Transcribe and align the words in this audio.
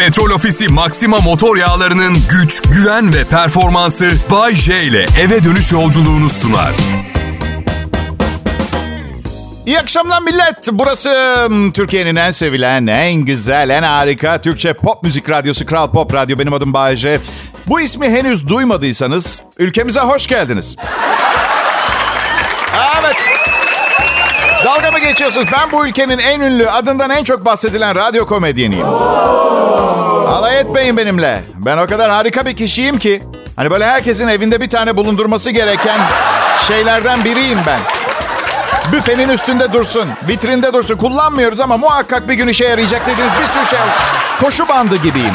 Petrol 0.00 0.30
Ofisi 0.30 0.68
Maxima 0.68 1.16
motor 1.16 1.56
yağlarının 1.56 2.16
güç, 2.30 2.62
güven 2.62 3.14
ve 3.14 3.24
performansı 3.24 4.10
Bay 4.30 4.54
J 4.54 4.82
ile 4.82 5.06
eve 5.20 5.44
dönüş 5.44 5.72
yolculuğunu 5.72 6.30
sunar. 6.30 6.72
İyi 9.66 9.78
akşamlar 9.78 10.22
millet. 10.22 10.68
Burası 10.72 11.10
Türkiye'nin 11.74 12.16
en 12.16 12.30
sevilen, 12.30 12.86
en 12.86 13.12
güzel, 13.12 13.70
en 13.70 13.82
harika 13.82 14.40
Türkçe 14.40 14.72
pop 14.74 15.02
müzik 15.02 15.30
radyosu 15.30 15.66
Kral 15.66 15.90
Pop 15.90 16.14
Radyo. 16.14 16.38
Benim 16.38 16.52
adım 16.52 16.72
Bayece. 16.72 17.20
Bu 17.66 17.80
ismi 17.80 18.08
henüz 18.08 18.48
duymadıysanız 18.48 19.42
ülkemize 19.58 20.00
hoş 20.00 20.26
geldiniz. 20.26 20.76
Evet. 23.00 23.16
Dalga 24.64 24.90
mı 24.90 24.98
geçiyorsunuz? 24.98 25.46
Ben 25.52 25.72
bu 25.72 25.86
ülkenin 25.86 26.18
en 26.18 26.40
ünlü, 26.40 26.70
adından 26.70 27.10
en 27.10 27.24
çok 27.24 27.44
bahsedilen 27.44 27.96
radyo 27.96 28.26
komedyeniyim. 28.26 28.86
Alay 30.30 30.60
etmeyin 30.60 30.96
benimle. 30.96 31.40
Ben 31.54 31.78
o 31.78 31.86
kadar 31.86 32.10
harika 32.10 32.46
bir 32.46 32.56
kişiyim 32.56 32.98
ki. 32.98 33.22
Hani 33.56 33.70
böyle 33.70 33.86
herkesin 33.86 34.28
evinde 34.28 34.60
bir 34.60 34.70
tane 34.70 34.96
bulundurması 34.96 35.50
gereken 35.50 36.00
şeylerden 36.66 37.24
biriyim 37.24 37.58
ben. 37.66 37.80
Büfenin 38.92 39.28
üstünde 39.28 39.72
dursun, 39.72 40.08
vitrinde 40.28 40.72
dursun. 40.72 40.96
Kullanmıyoruz 40.96 41.60
ama 41.60 41.76
muhakkak 41.76 42.28
bir 42.28 42.34
gün 42.34 42.48
işe 42.48 42.64
yarayacak 42.64 43.06
dediğiniz 43.06 43.32
bir 43.40 43.46
sürü 43.46 43.66
şey. 43.66 43.78
Koşu 44.40 44.68
bandı 44.68 44.96
gibiyim. 44.96 45.34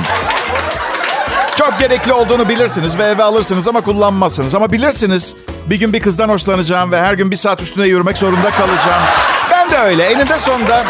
Çok 1.56 1.80
gerekli 1.80 2.14
olduğunu 2.14 2.50
bilirsiniz 2.50 2.98
ve 2.98 3.04
eve 3.04 3.24
alırsınız 3.24 3.68
ama 3.68 3.82
kullanmazsınız. 3.82 4.56
Ama 4.56 4.72
bilirsiniz 4.72 5.36
bir 5.66 5.80
gün 5.80 5.94
bir 5.94 6.02
kızdan 6.02 6.30
hoşlanacağım 6.30 6.92
ve 6.92 7.02
her 7.02 7.14
gün 7.14 7.32
bir 7.32 7.36
saat 7.36 7.62
üstünde 7.62 7.88
yürümek 7.88 8.18
zorunda 8.18 8.52
kalacağım. 8.52 9.04
Ben 9.52 9.72
de 9.72 9.78
öyle. 9.78 10.04
Eninde 10.04 10.40
sonunda 10.40 10.84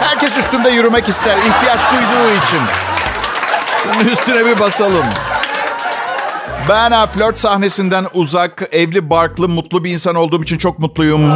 herkes 0.00 0.38
üstünde 0.38 0.70
yürümek 0.70 1.08
ister. 1.08 1.36
ihtiyaç 1.36 1.80
duyduğu 1.92 2.44
için. 2.44 2.60
Bunun 3.94 4.08
üstüne 4.08 4.46
bir 4.46 4.58
basalım. 4.58 5.06
Ben 6.68 7.06
flört 7.06 7.38
sahnesinden 7.38 8.06
uzak, 8.14 8.62
evli, 8.72 9.10
barklı, 9.10 9.48
mutlu 9.48 9.84
bir 9.84 9.90
insan 9.90 10.14
olduğum 10.14 10.42
için 10.42 10.58
çok 10.58 10.78
mutluyum. 10.78 11.32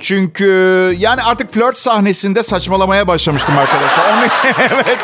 Çünkü 0.00 0.94
yani 0.98 1.22
artık 1.22 1.52
flört 1.52 1.78
sahnesinde 1.78 2.42
saçmalamaya 2.42 3.08
başlamıştım 3.08 3.58
arkadaşlar. 3.58 4.04
Evet. 4.72 4.98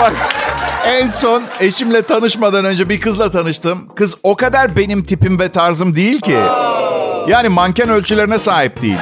Bak 0.00 0.12
en 0.84 1.08
son 1.08 1.42
eşimle 1.60 2.02
tanışmadan 2.02 2.64
önce 2.64 2.88
bir 2.88 3.00
kızla 3.00 3.30
tanıştım. 3.30 3.88
Kız 3.96 4.14
o 4.22 4.36
kadar 4.36 4.76
benim 4.76 5.04
tipim 5.04 5.38
ve 5.38 5.48
tarzım 5.48 5.94
değil 5.94 6.20
ki. 6.20 6.38
Yani 7.28 7.48
manken 7.48 7.88
ölçülerine 7.88 8.38
sahip 8.38 8.82
değil. 8.82 8.98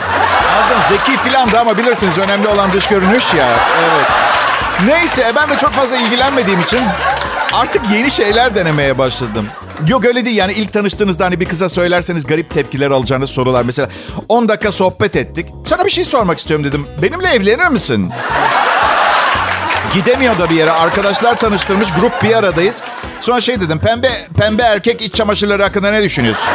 Ardından 0.56 0.83
zeki 0.89 1.17
filan 1.17 1.52
da 1.52 1.61
ama 1.61 1.78
bilirsiniz 1.78 2.19
önemli 2.19 2.48
olan 2.48 2.72
dış 2.72 2.86
görünüş 2.86 3.34
ya. 3.34 3.48
Evet. 3.78 4.25
Neyse 4.84 5.32
ben 5.36 5.50
de 5.50 5.58
çok 5.58 5.72
fazla 5.72 5.96
ilgilenmediğim 5.96 6.60
için 6.60 6.80
artık 7.52 7.82
yeni 7.92 8.10
şeyler 8.10 8.55
denemeye 8.55 8.98
başladım. 8.98 9.46
Yok 9.88 10.05
öyle 10.05 10.24
değil 10.24 10.36
yani 10.36 10.52
ilk 10.52 10.72
tanıştığınızda 10.72 11.24
hani 11.24 11.41
bir 11.41 11.44
kıza 11.44 11.68
söylerseniz 11.68 12.27
garip 12.27 12.55
tepkiler 12.55 12.91
alacağınız 12.91 13.30
sorular. 13.30 13.62
Mesela 13.62 13.88
10 14.28 14.48
dakika 14.48 14.72
sohbet 14.72 15.16
ettik. 15.16 15.46
Sana 15.66 15.84
bir 15.84 15.91
şey 15.91 16.05
sormak 16.05 16.38
istiyorum 16.38 16.64
dedim. 16.66 16.86
Benimle 17.02 17.28
evlenir 17.28 17.66
misin? 17.68 18.10
Gidemiyor 19.94 20.38
da 20.38 20.50
bir 20.50 20.55
yere. 20.55 20.70
Arkadaşlar 20.70 21.36
tanıştırmış 21.36 21.88
grup 22.00 22.22
bir 22.22 22.36
aradayız. 22.36 22.83
Sonra 23.20 23.40
şey 23.40 23.61
dedim 23.61 23.78
pembe 23.78 24.08
pembe 24.38 24.62
erkek 24.62 25.00
iç 25.02 25.14
çamaşırları 25.14 25.62
hakkında 25.62 25.90
ne 25.90 26.02
düşünüyorsun? 26.02 26.48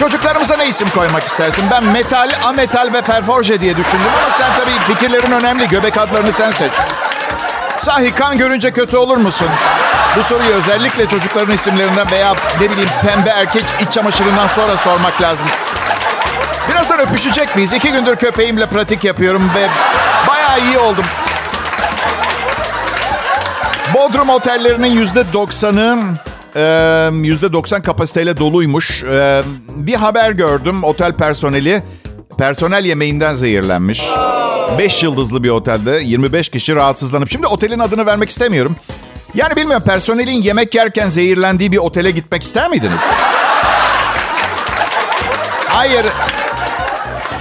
Çocuklarımıza 0.00 0.56
ne 0.56 0.68
isim 0.68 0.90
koymak 0.90 1.24
istersin? 1.24 1.64
Ben 1.70 1.84
metal, 1.84 2.30
ametal 2.44 2.92
ve 2.92 3.02
ferforje 3.02 3.60
diye 3.60 3.76
düşündüm 3.76 4.06
ama 4.22 4.30
sen 4.38 4.50
tabii 4.58 4.94
fikirlerin 4.94 5.32
önemli. 5.32 5.68
Göbek 5.68 5.96
adlarını 5.96 6.32
sen 6.32 6.50
seç. 6.50 6.72
Sahi 7.78 8.14
kan 8.14 8.38
görünce 8.38 8.70
kötü 8.70 8.96
olur 8.96 9.16
musun? 9.16 9.48
Bu 10.16 10.22
soruyu 10.22 10.50
özellikle 10.50 11.08
çocukların 11.08 11.54
isimlerinden 11.54 12.10
veya 12.10 12.34
ne 12.60 12.70
bileyim 12.70 12.90
pembe 13.02 13.30
erkek 13.30 13.64
iç 13.80 13.92
çamaşırından 13.92 14.46
sonra 14.46 14.76
sormak 14.76 15.22
lazım. 15.22 15.46
Birazdan 16.70 16.98
öpüşecek 16.98 17.56
miyiz? 17.56 17.72
İki 17.72 17.92
gündür 17.92 18.16
köpeğimle 18.16 18.66
pratik 18.66 19.04
yapıyorum 19.04 19.50
ve 19.54 19.68
bayağı 20.28 20.60
iyi 20.60 20.78
oldum. 20.78 21.04
Bodrum 23.94 24.28
otellerinin 24.28 24.90
yüzde 24.90 25.32
doksanı 25.32 25.98
yüzde 27.24 27.52
doksan 27.52 27.82
kapasiteyle 27.82 28.36
doluymuş. 28.36 29.04
Bir 29.68 29.94
haber 29.94 30.30
gördüm. 30.30 30.84
Otel 30.84 31.12
personeli 31.16 31.82
personel 32.38 32.84
yemeğinden 32.84 33.34
zehirlenmiş. 33.34 34.02
5 34.78 35.02
yıldızlı 35.02 35.44
bir 35.44 35.50
otelde 35.50 36.00
25 36.04 36.48
kişi 36.48 36.74
rahatsızlanıp. 36.76 37.30
Şimdi 37.30 37.46
otelin 37.46 37.78
adını 37.78 38.06
vermek 38.06 38.28
istemiyorum. 38.30 38.76
Yani 39.34 39.56
bilmiyorum 39.56 39.84
personelin 39.86 40.42
yemek 40.42 40.74
yerken 40.74 41.08
zehirlendiği 41.08 41.72
bir 41.72 41.78
otele 41.78 42.10
gitmek 42.10 42.42
ister 42.42 42.70
miydiniz? 42.70 43.00
Hayır. 45.68 46.06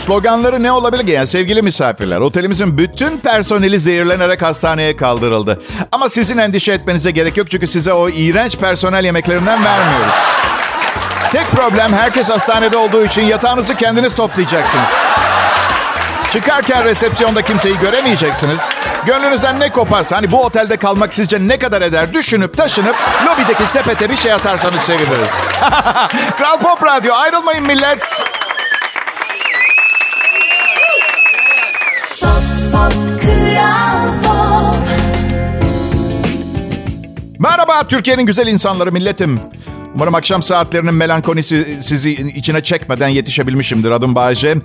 Sloganları 0.05 0.63
ne 0.63 0.71
olabilir? 0.71 1.07
Yani 1.07 1.27
sevgili 1.27 1.61
misafirler, 1.61 2.17
otelimizin 2.17 2.77
bütün 2.77 3.17
personeli 3.17 3.79
zehirlenerek 3.79 4.41
hastaneye 4.41 4.95
kaldırıldı. 4.97 5.61
Ama 5.91 6.09
sizin 6.09 6.37
endişe 6.37 6.71
etmenize 6.71 7.11
gerek 7.11 7.37
yok 7.37 7.51
çünkü 7.51 7.67
size 7.67 7.93
o 7.93 8.09
iğrenç 8.09 8.57
personel 8.57 9.05
yemeklerinden 9.05 9.65
vermiyoruz. 9.65 10.13
Tek 11.31 11.51
problem 11.51 11.93
herkes 11.93 12.29
hastanede 12.29 12.77
olduğu 12.77 13.05
için 13.05 13.23
yatağınızı 13.23 13.75
kendiniz 13.75 14.15
toplayacaksınız. 14.15 14.89
Çıkarken 16.33 16.85
resepsiyonda 16.85 17.41
kimseyi 17.41 17.79
göremeyeceksiniz. 17.79 18.69
Gönlünüzden 19.05 19.59
ne 19.59 19.71
koparsa 19.71 20.17
hani 20.17 20.31
bu 20.31 20.45
otelde 20.45 20.77
kalmak 20.77 21.13
sizce 21.13 21.47
ne 21.47 21.59
kadar 21.59 21.81
eder 21.81 22.13
düşünüp 22.13 22.57
taşınıp 22.57 22.95
lobideki 23.25 23.65
sepete 23.65 24.09
bir 24.09 24.15
şey 24.15 24.33
atarsanız 24.33 24.81
seviniriz. 24.81 25.41
Kral 26.37 26.57
Pop 26.59 26.83
Radyo 26.83 27.13
ayrılmayın 27.13 27.67
millet. 27.67 28.21
Merhaba 37.39 37.83
Türkiye'nin 37.83 38.25
güzel 38.25 38.47
insanları 38.47 38.91
milletim. 38.91 39.39
Umarım 39.95 40.15
akşam 40.15 40.41
saatlerinin 40.41 40.93
melankolisi 40.93 41.83
sizi 41.83 42.11
içine 42.11 42.63
çekmeden 42.63 43.07
yetişebilmişimdir. 43.07 43.91
Adım 43.91 44.15
Bayece. 44.15 44.55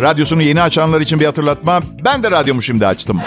Radyosunu 0.00 0.42
yeni 0.42 0.62
açanlar 0.62 1.00
için 1.00 1.20
bir 1.20 1.26
hatırlatma. 1.26 1.80
Ben 2.04 2.22
de 2.22 2.30
radyomu 2.30 2.62
şimdi 2.62 2.86
açtım. 2.86 3.20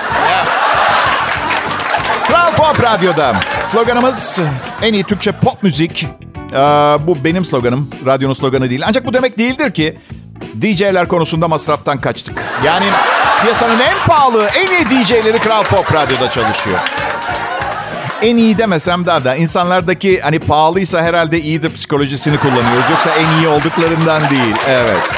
Kral 2.28 2.56
Pop 2.56 2.84
Radyo'da. 2.84 3.36
Sloganımız 3.64 4.40
en 4.82 4.94
iyi 4.94 5.04
Türkçe 5.04 5.32
pop 5.32 5.64
müzik. 5.64 6.08
Ee, 6.54 6.58
bu 7.08 7.24
benim 7.24 7.46
sloganım. 7.46 7.90
Radyonun 8.06 8.34
sloganı 8.34 8.70
değil. 8.70 8.82
Ancak 8.88 9.06
bu 9.06 9.14
demek 9.14 9.38
değildir 9.38 9.72
ki 9.72 9.98
DJ'ler 10.62 11.08
konusunda 11.08 11.48
masraftan 11.48 12.00
kaçtık. 12.00 12.44
Yani 12.66 12.86
piyasanın 13.42 13.80
en 13.80 14.08
pahalı, 14.08 14.48
en 14.58 14.72
iyi 14.72 15.06
DJ'leri 15.06 15.40
Kral 15.40 15.64
Pop 15.64 15.94
Radyo'da 15.94 16.30
çalışıyor 16.30 16.80
en 18.22 18.38
iyi 18.38 18.58
demesem 18.58 19.06
daha 19.06 19.26
da 19.26 19.36
insanlardaki 19.36 20.20
hani 20.20 20.40
pahalıysa 20.40 21.02
herhalde 21.02 21.40
iyidir 21.40 21.74
psikolojisini 21.74 22.38
kullanıyoruz. 22.40 22.90
Yoksa 22.92 23.10
en 23.10 23.38
iyi 23.38 23.48
olduklarından 23.48 24.30
değil. 24.30 24.56
Evet. 24.70 25.10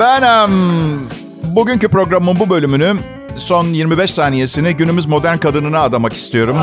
Ben 0.00 0.44
um, 0.44 1.08
bugünkü 1.42 1.88
programın 1.88 2.40
bu 2.40 2.50
bölümünü 2.50 2.94
son 3.36 3.66
25 3.66 4.10
saniyesini 4.10 4.76
günümüz 4.76 5.06
modern 5.06 5.38
kadınına 5.38 5.80
adamak 5.80 6.12
istiyorum. 6.12 6.58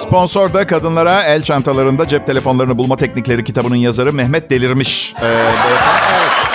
Sponsor 0.00 0.54
da 0.54 0.66
kadınlara 0.66 1.22
el 1.22 1.42
çantalarında 1.42 2.08
cep 2.08 2.26
telefonlarını 2.26 2.78
bulma 2.78 2.96
teknikleri 2.96 3.44
kitabının 3.44 3.76
yazarı 3.76 4.12
Mehmet 4.12 4.50
Delirmiş. 4.50 5.14
Ee, 5.22 5.26
evet. 5.26 6.45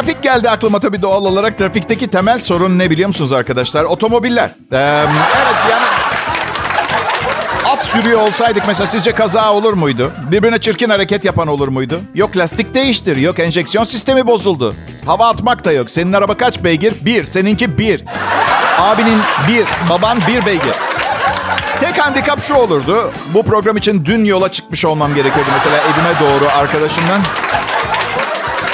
Trafik 0.00 0.22
geldi 0.22 0.50
aklıma 0.50 0.80
tabii 0.80 1.02
doğal 1.02 1.24
olarak. 1.24 1.58
Trafikteki 1.58 2.08
temel 2.08 2.38
sorun 2.38 2.78
ne 2.78 2.90
biliyor 2.90 3.06
musunuz 3.06 3.32
arkadaşlar? 3.32 3.84
Otomobiller. 3.84 4.50
Ee, 4.72 4.76
evet 5.36 5.56
yani 5.70 5.84
at 7.66 7.84
sürüyor 7.84 8.20
olsaydık 8.20 8.62
mesela 8.66 8.86
sizce 8.86 9.12
kaza 9.12 9.52
olur 9.52 9.72
muydu? 9.72 10.12
Birbirine 10.30 10.58
çirkin 10.58 10.90
hareket 10.90 11.24
yapan 11.24 11.48
olur 11.48 11.68
muydu? 11.68 12.00
Yok 12.14 12.36
lastik 12.36 12.74
değiştir, 12.74 13.16
yok 13.16 13.38
enjeksiyon 13.38 13.84
sistemi 13.84 14.26
bozuldu. 14.26 14.74
Hava 15.06 15.28
atmak 15.28 15.64
da 15.64 15.72
yok. 15.72 15.90
Senin 15.90 16.12
araba 16.12 16.34
kaç 16.36 16.64
beygir? 16.64 16.94
Bir. 17.00 17.24
Seninki 17.24 17.78
bir. 17.78 18.04
Abinin 18.78 19.18
bir, 19.48 19.64
baban 19.90 20.18
bir 20.28 20.46
beygir. 20.46 20.74
Tek 21.80 21.98
handikap 22.04 22.40
şu 22.42 22.54
olurdu. 22.54 23.12
Bu 23.34 23.42
program 23.42 23.76
için 23.76 24.04
dün 24.04 24.24
yola 24.24 24.52
çıkmış 24.52 24.84
olmam 24.84 25.14
gerekiyordu. 25.14 25.50
Mesela 25.54 25.76
evime 25.76 26.20
doğru 26.20 26.48
arkadaşımdan. 26.58 27.20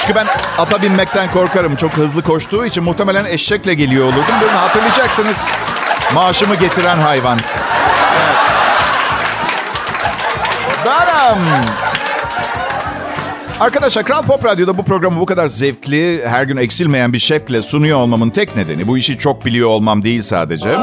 Çünkü 0.07 0.19
ben 0.19 0.27
ata 0.57 0.81
binmekten 0.81 1.31
korkarım. 1.31 1.75
Çok 1.75 1.93
hızlı 1.93 2.21
koştuğu 2.21 2.65
için 2.65 2.83
muhtemelen 2.83 3.25
eşekle 3.25 3.73
geliyor 3.73 4.05
olurdum. 4.05 4.35
Bunu 4.41 4.61
hatırlayacaksınız. 4.61 5.45
Maaşımı 6.13 6.55
getiren 6.55 6.97
hayvan. 6.97 7.39
Evet. 8.13 8.35
Benim. 10.85 11.65
Arkadaşlar 13.59 14.03
Kral 14.03 14.23
Pop 14.23 14.45
Radyo'da 14.45 14.77
bu 14.77 14.85
programı 14.85 15.19
bu 15.19 15.25
kadar 15.25 15.47
zevkli, 15.47 16.27
her 16.27 16.43
gün 16.43 16.57
eksilmeyen 16.57 17.13
bir 17.13 17.19
şevkle 17.19 17.61
sunuyor 17.61 17.99
olmamın 17.99 18.29
tek 18.29 18.55
nedeni 18.55 18.87
bu 18.87 18.97
işi 18.97 19.17
çok 19.17 19.45
biliyor 19.45 19.69
olmam 19.69 20.03
değil 20.03 20.21
sadece. 20.21 20.77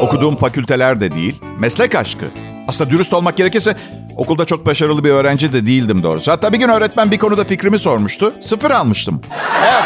Okuduğum 0.00 0.36
fakülteler 0.36 1.00
de 1.00 1.12
değil, 1.12 1.40
meslek 1.58 1.94
aşkı. 1.94 2.24
Aslında 2.68 2.90
dürüst 2.90 3.12
olmak 3.12 3.36
gerekirse 3.36 3.76
okulda 4.16 4.44
çok 4.44 4.66
başarılı 4.66 5.04
bir 5.04 5.10
öğrenci 5.10 5.52
de 5.52 5.66
değildim 5.66 6.02
doğrusu. 6.02 6.32
Hatta 6.32 6.52
bir 6.52 6.58
gün 6.58 6.68
öğretmen 6.68 7.10
bir 7.10 7.18
konuda 7.18 7.44
fikrimi 7.44 7.78
sormuştu. 7.78 8.34
Sıfır 8.40 8.70
almıştım. 8.70 9.20
Evet. 9.64 9.84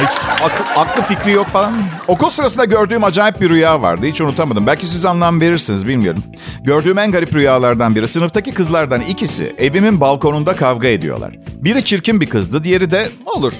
Hiç 0.00 0.18
aklı, 0.42 0.80
aklı 0.80 1.02
fikri 1.02 1.32
yok 1.32 1.46
falan. 1.46 1.76
Okul 2.08 2.28
sırasında 2.28 2.64
gördüğüm 2.64 3.04
acayip 3.04 3.40
bir 3.40 3.48
rüya 3.48 3.82
vardı. 3.82 4.06
Hiç 4.06 4.20
unutamadım. 4.20 4.66
Belki 4.66 4.86
siz 4.86 5.04
anlam 5.04 5.40
verirsiniz 5.40 5.86
bilmiyorum. 5.86 6.22
Gördüğüm 6.62 6.98
en 6.98 7.10
garip 7.12 7.34
rüyalardan 7.34 7.94
biri. 7.94 8.08
Sınıftaki 8.08 8.54
kızlardan 8.54 9.00
ikisi 9.00 9.54
evimin 9.58 10.00
balkonunda 10.00 10.56
kavga 10.56 10.88
ediyorlar. 10.88 11.34
Biri 11.52 11.84
çirkin 11.84 12.20
bir 12.20 12.26
kızdı, 12.26 12.64
diğeri 12.64 12.90
de 12.90 13.08
olur. 13.26 13.52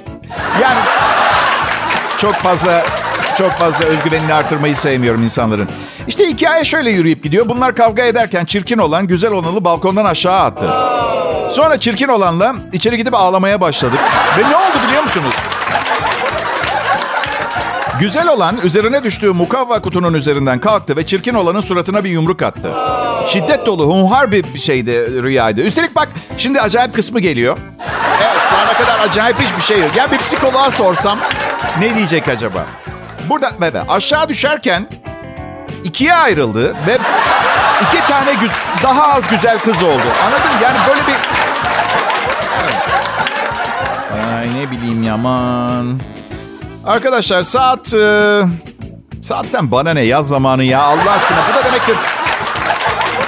Yani 0.63 0.81
çok 2.19 2.35
fazla 2.35 2.85
çok 3.39 3.53
fazla 3.53 3.85
özgüvenini 3.85 4.35
artırmayı 4.35 4.77
sevmiyorum 4.77 5.23
insanların. 5.23 5.69
İşte 6.09 6.25
hikaye 6.29 6.65
şöyle 6.65 6.91
yürüyüp 6.91 7.23
gidiyor. 7.23 7.49
Bunlar 7.49 7.75
kavga 7.75 8.03
ederken 8.03 8.45
çirkin 8.45 8.79
olan 8.79 9.07
güzel 9.07 9.33
olanı 9.33 9.65
balkondan 9.65 10.05
aşağı 10.05 10.41
attı. 10.41 10.71
Sonra 11.51 11.81
çirkin 11.81 12.09
olanla 12.09 12.55
içeri 12.73 12.97
gidip 12.97 13.15
ağlamaya 13.15 13.61
başladık. 13.61 14.01
Ve 14.39 14.43
ne 14.43 14.57
oldu 14.57 14.87
biliyor 14.89 15.03
musunuz? 15.03 15.35
Güzel 18.01 18.29
olan 18.29 18.59
üzerine 18.65 19.05
düştüğü 19.05 19.33
mukavva 19.33 19.83
kutunun 19.83 20.15
üzerinden 20.15 20.59
kalktı 20.61 20.97
ve 20.97 21.07
çirkin 21.07 21.35
olanın 21.35 21.61
suratına 21.61 22.05
bir 22.05 22.11
yumruk 22.11 22.43
attı. 22.43 22.75
Şiddet 23.27 23.67
dolu, 23.67 23.95
hunhar 23.95 24.33
bir 24.33 24.59
şeydi, 24.59 25.23
rüyaydı. 25.23 25.61
Üstelik 25.61 25.97
bak 25.97 26.09
şimdi 26.37 26.61
acayip 26.61 26.95
kısmı 26.95 27.21
geliyor. 27.21 27.59
Evet 28.23 28.43
şu 28.51 28.57
ana 28.57 28.73
kadar 28.73 29.09
acayip 29.09 29.41
hiçbir 29.41 29.63
şey 29.63 29.79
yok. 29.81 29.97
Ya 29.97 30.11
bir 30.11 30.19
psikoloğa 30.19 30.71
sorsam 30.71 31.19
ne 31.79 31.95
diyecek 31.95 32.29
acaba? 32.29 32.67
Burada 33.31 33.51
bebe 33.61 33.81
aşağı 33.89 34.29
düşerken 34.29 34.87
ikiye 35.85 36.15
ayrıldı 36.15 36.77
ve 36.87 36.99
iki 37.83 38.07
tane 38.09 38.35
güz- 38.35 38.83
daha 38.83 39.13
az 39.13 39.29
güzel 39.29 39.59
kız 39.59 39.83
oldu. 39.83 40.03
Anladın? 40.27 40.51
Yani 40.63 40.77
böyle 40.89 41.01
bir... 41.07 41.15
Ay 44.39 44.49
ne 44.61 44.71
bileyim 44.71 45.03
yaman. 45.03 46.01
Arkadaşlar 46.87 47.43
saat... 47.43 47.95
E, 47.95 48.41
saatten 49.23 49.73
bana 49.73 49.93
ne 49.93 50.01
yaz 50.05 50.29
zamanı 50.29 50.65
ya 50.65 50.81
Allah 50.83 51.13
aşkına. 51.13 51.39
Bu 51.51 51.55
da 51.59 51.65
demektir 51.65 51.97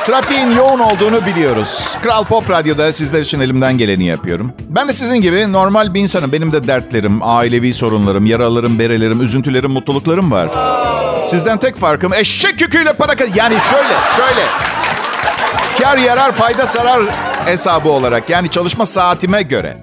trafiğin 0.06 0.50
yoğun 0.50 0.78
olduğunu 0.78 1.26
biliyoruz. 1.26 1.96
Kral 2.02 2.24
Pop 2.24 2.50
Radyo'da 2.50 2.92
sizler 2.92 3.20
için 3.20 3.40
elimden 3.40 3.78
geleni 3.78 4.04
yapıyorum. 4.04 4.52
Ben 4.68 4.88
de 4.88 4.92
sizin 4.92 5.20
gibi 5.20 5.52
normal 5.52 5.94
bir 5.94 6.00
insanım. 6.00 6.32
Benim 6.32 6.52
de 6.52 6.68
dertlerim, 6.68 7.18
ailevi 7.22 7.74
sorunlarım, 7.74 8.26
yaralarım, 8.26 8.78
berelerim, 8.78 9.20
üzüntülerim, 9.20 9.70
mutluluklarım 9.70 10.30
var. 10.30 10.48
Sizden 11.26 11.58
tek 11.58 11.76
farkım 11.76 12.12
eşek 12.12 12.60
yüküyle 12.60 12.92
para... 12.92 13.12
Yani 13.34 13.56
şöyle, 13.70 13.94
şöyle. 14.16 14.46
Kar 15.80 15.96
yarar, 15.96 16.32
fayda 16.32 16.66
sarar 16.66 17.02
hesabı 17.44 17.88
olarak. 17.88 18.30
Yani 18.30 18.50
çalışma 18.50 18.86
saatime 18.86 19.42
göre. 19.42 19.76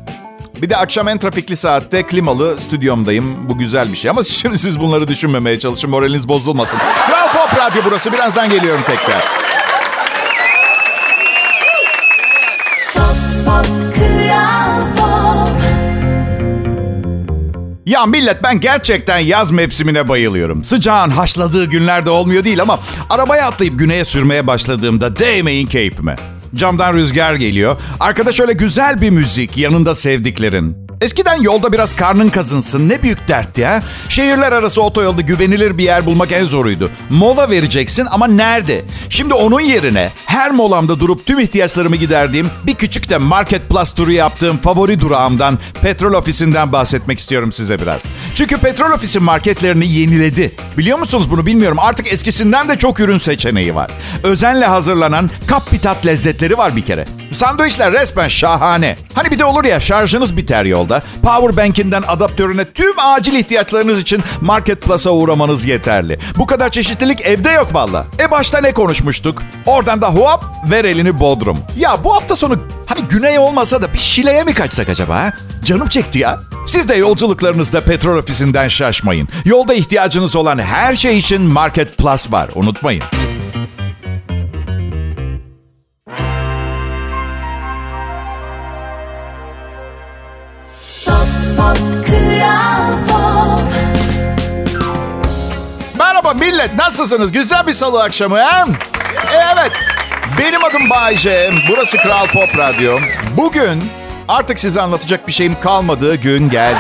Bir 0.62 0.70
de 0.70 0.78
akşam 0.78 1.08
en 1.08 1.18
trafikli 1.18 1.56
saatte 1.56 2.04
klimalı 2.04 2.60
stüdyomdayım. 2.60 3.50
Bu 3.50 3.58
güzel 3.58 3.92
bir 3.92 3.98
şey. 3.98 4.12
Ama 4.12 4.24
şimdi 4.24 4.58
siz 4.58 4.80
bunları 4.80 5.08
düşünmemeye 5.08 5.60
çalışın. 5.60 5.90
Moraliniz 5.90 6.28
bozulmasın. 6.28 6.80
Kral 7.08 7.28
Pop 7.34 7.58
Radyo 7.60 7.82
burası. 7.86 8.14
Birazdan 8.14 8.50
geliyorum 8.50 8.82
tekrar. 8.88 9.49
Ya 17.90 18.06
millet 18.06 18.44
ben 18.44 18.60
gerçekten 18.60 19.20
yaz 19.20 19.52
mevsimine 19.52 20.08
bayılıyorum. 20.08 20.64
Sıcağın 20.64 21.10
haşladığı 21.10 21.66
günlerde 21.66 22.10
olmuyor 22.10 22.44
değil 22.44 22.62
ama 22.62 22.80
arabaya 23.10 23.48
atlayıp 23.48 23.80
güneye 23.80 24.06
sürmeye 24.06 24.48
başladığımda 24.48 25.16
değmeyin 25.16 25.68
keyfime. 25.68 26.16
Camdan 26.56 26.94
rüzgar 26.94 27.34
geliyor. 27.34 27.82
Arkada 28.00 28.32
şöyle 28.32 28.54
güzel 28.54 29.02
bir 29.02 29.10
müzik, 29.10 29.58
yanında 29.58 29.96
sevdiklerin. 29.96 30.89
Eskiden 31.02 31.42
yolda 31.42 31.74
biraz 31.74 31.96
karnın 31.96 32.30
kazınsın 32.30 32.90
ne 32.90 33.04
büyük 33.04 33.28
dert 33.28 33.58
ya. 33.58 33.84
Şehirler 34.10 34.52
arası 34.52 34.82
otoyolda 34.82 35.22
güvenilir 35.22 35.78
bir 35.78 35.84
yer 35.84 36.06
bulmak 36.06 36.32
en 36.32 36.44
zoruydu. 36.44 36.92
Mola 37.10 37.50
vereceksin 37.50 38.08
ama 38.12 38.28
nerede? 38.28 38.82
Şimdi 39.10 39.34
onun 39.34 39.60
yerine 39.60 40.12
her 40.26 40.52
molamda 40.52 41.00
durup 41.00 41.26
tüm 41.26 41.40
ihtiyaçlarımı 41.40 41.96
giderdiğim 41.96 42.50
bir 42.68 42.76
küçük 42.76 43.10
de 43.10 43.18
Market 43.18 43.70
Plus 43.70 43.94
turu 43.94 44.12
yaptığım 44.12 44.58
favori 44.58 45.00
durağımdan 45.00 45.60
petrol 45.82 46.14
ofisinden 46.14 46.72
bahsetmek 46.72 47.20
istiyorum 47.20 47.52
size 47.52 47.82
biraz. 47.82 48.02
Çünkü 48.36 48.58
petrol 48.58 48.92
ofisi 48.92 49.20
marketlerini 49.20 49.88
yeniledi. 49.88 50.56
Biliyor 50.78 51.00
musunuz 51.00 51.32
bunu 51.32 51.46
bilmiyorum. 51.46 51.78
Artık 51.82 52.14
eskisinden 52.14 52.70
de 52.70 52.78
çok 52.78 53.00
ürün 53.00 53.18
seçeneği 53.18 53.76
var. 53.76 53.92
Özenle 54.24 54.66
hazırlanan 54.66 55.30
kapitat 55.48 56.06
lezzetleri 56.06 56.58
var 56.58 56.76
bir 56.76 56.82
kere. 56.86 57.06
Sandviçler 57.32 57.92
resmen 57.92 58.28
şahane. 58.28 58.98
Hani 59.14 59.32
bir 59.32 59.40
de 59.40 59.46
olur 59.46 59.64
ya 59.64 59.80
şarjınız 59.80 60.38
biter 60.38 60.66
yolda. 60.66 61.02
Powerbank'inden 61.24 62.04
adaptörüne 62.08 62.66
tüm 62.66 63.00
acil 63.00 63.34
ihtiyaçlarınız 63.34 64.00
için 64.02 64.24
Market 64.42 64.82
Plus'a 64.82 65.12
uğramanız 65.12 65.66
yeterli. 65.66 66.20
Bu 66.38 66.46
kadar 66.46 66.70
çeşitlilik 66.70 67.26
evde 67.26 67.52
yok 67.52 67.74
valla. 67.76 68.06
E 68.20 68.32
başta 68.32 68.62
ne 68.62 68.72
konuşmuştuk? 68.72 69.42
Oradan 69.66 70.02
da 70.02 70.08
hop 70.08 70.44
ver 70.72 70.86
elini 70.86 71.20
Bodrum. 71.20 71.58
Ya 71.78 72.04
bu 72.04 72.14
hafta 72.16 72.36
sonu 72.36 72.56
hani 72.86 73.02
güney 73.10 73.40
olmasa 73.40 73.82
da 73.82 73.94
bir 73.94 73.98
Şile'ye 74.00 74.44
mi 74.44 74.54
kaçsak 74.54 74.90
acaba 74.90 75.16
ha? 75.16 75.34
Canım 75.66 75.88
çekti 75.88 76.20
ya. 76.20 76.40
Siz 76.68 76.90
de 76.90 76.96
yolculuklarınızda 76.96 77.82
petrol 77.82 78.18
ofisinden 78.18 78.68
şaşmayın. 78.68 79.28
Yolda 79.46 79.74
ihtiyacınız 79.74 80.36
olan 80.36 80.60
her 80.60 80.96
şey 80.96 81.18
için 81.20 81.42
Market 81.42 81.98
Plus 81.98 82.32
var. 82.32 82.50
Unutmayın. 82.56 83.04
Merhaba 96.30 96.46
millet, 96.46 96.76
nasılsınız? 96.76 97.32
Güzel 97.32 97.68
bir 97.68 97.72
salı 97.72 98.04
akşamı 98.04 98.40
ha? 98.40 98.66
E, 99.34 99.38
evet, 99.54 99.72
benim 100.40 100.64
adım 100.64 100.90
Bayce. 100.90 101.52
Burası 101.70 101.98
Kral 101.98 102.28
Pop 102.28 102.58
Radyo. 102.58 102.98
Bugün 103.38 103.84
artık 104.28 104.60
size 104.60 104.82
anlatacak 104.82 105.28
bir 105.28 105.32
şeyim 105.32 105.60
kalmadığı 105.60 106.16
gün 106.16 106.50
geldi. 106.50 106.78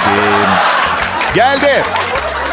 Geldi. 1.35 1.83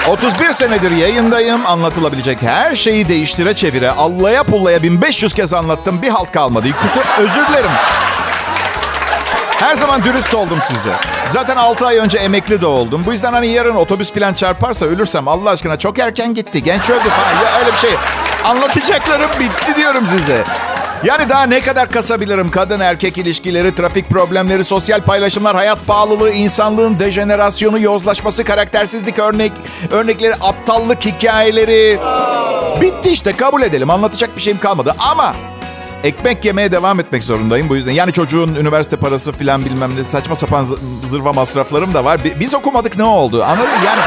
31 0.08 0.52
senedir 0.52 0.90
yayındayım. 0.90 1.66
Anlatılabilecek 1.66 2.42
her 2.42 2.74
şeyi 2.74 3.08
değiştire 3.08 3.54
çevire, 3.54 3.90
allaya 3.90 4.42
pullaya 4.42 4.82
1500 4.82 5.34
kez 5.34 5.54
anlattım. 5.54 6.02
Bir 6.02 6.08
halt 6.08 6.32
kalmadı. 6.32 6.68
Kusur, 6.82 7.02
özür 7.18 7.48
dilerim. 7.48 7.70
Her 9.58 9.76
zaman 9.76 10.04
dürüst 10.04 10.34
oldum 10.34 10.58
size. 10.64 10.92
Zaten 11.30 11.56
6 11.56 11.86
ay 11.86 11.96
önce 11.96 12.18
emekli 12.18 12.60
de 12.60 12.66
oldum. 12.66 13.02
Bu 13.06 13.12
yüzden 13.12 13.32
hani 13.32 13.46
yarın 13.46 13.76
otobüs 13.76 14.12
falan 14.12 14.34
çarparsa 14.34 14.86
ölürsem 14.86 15.28
Allah 15.28 15.50
aşkına 15.50 15.76
çok 15.78 15.98
erken 15.98 16.34
gitti. 16.34 16.62
Genç 16.62 16.90
öldü 16.90 17.08
falan. 17.08 17.44
Ya 17.44 17.58
öyle 17.58 17.72
bir 17.72 17.76
şey. 17.78 17.90
Anlatacaklarım 18.44 19.30
bitti 19.40 19.76
diyorum 19.76 20.06
size. 20.06 20.44
Yani 21.04 21.28
daha 21.28 21.42
ne 21.42 21.60
kadar 21.60 21.90
kasabilirim? 21.90 22.50
Kadın 22.50 22.80
erkek 22.80 23.18
ilişkileri, 23.18 23.74
trafik 23.74 24.10
problemleri, 24.10 24.64
sosyal 24.64 25.00
paylaşımlar, 25.00 25.56
hayat 25.56 25.86
pahalılığı, 25.86 26.30
insanlığın 26.30 26.98
dejenerasyonu, 26.98 27.78
yozlaşması, 27.78 28.44
karaktersizlik 28.44 29.18
örnek 29.18 29.52
örnekleri, 29.90 30.34
aptallık 30.34 31.04
hikayeleri. 31.04 31.98
Bitti 32.80 33.10
işte 33.10 33.36
kabul 33.36 33.62
edelim. 33.62 33.90
Anlatacak 33.90 34.36
bir 34.36 34.42
şeyim 34.42 34.58
kalmadı 34.58 34.94
ama 34.98 35.34
ekmek 36.04 36.44
yemeye 36.44 36.72
devam 36.72 37.00
etmek 37.00 37.24
zorundayım 37.24 37.68
bu 37.68 37.76
yüzden. 37.76 37.92
Yani 37.92 38.12
çocuğun 38.12 38.54
üniversite 38.54 38.96
parası 38.96 39.32
filan 39.32 39.64
bilmem 39.64 39.96
ne 39.96 40.04
saçma 40.04 40.34
sapan 40.34 40.64
zı- 40.64 40.78
zırva 41.08 41.32
masraflarım 41.32 41.94
da 41.94 42.04
var. 42.04 42.24
Bi- 42.24 42.40
Biz 42.40 42.54
okumadık 42.54 42.96
ne 42.98 43.04
oldu? 43.04 43.44
Anladın 43.44 43.70
mı? 43.70 43.84
Yani 43.86 44.00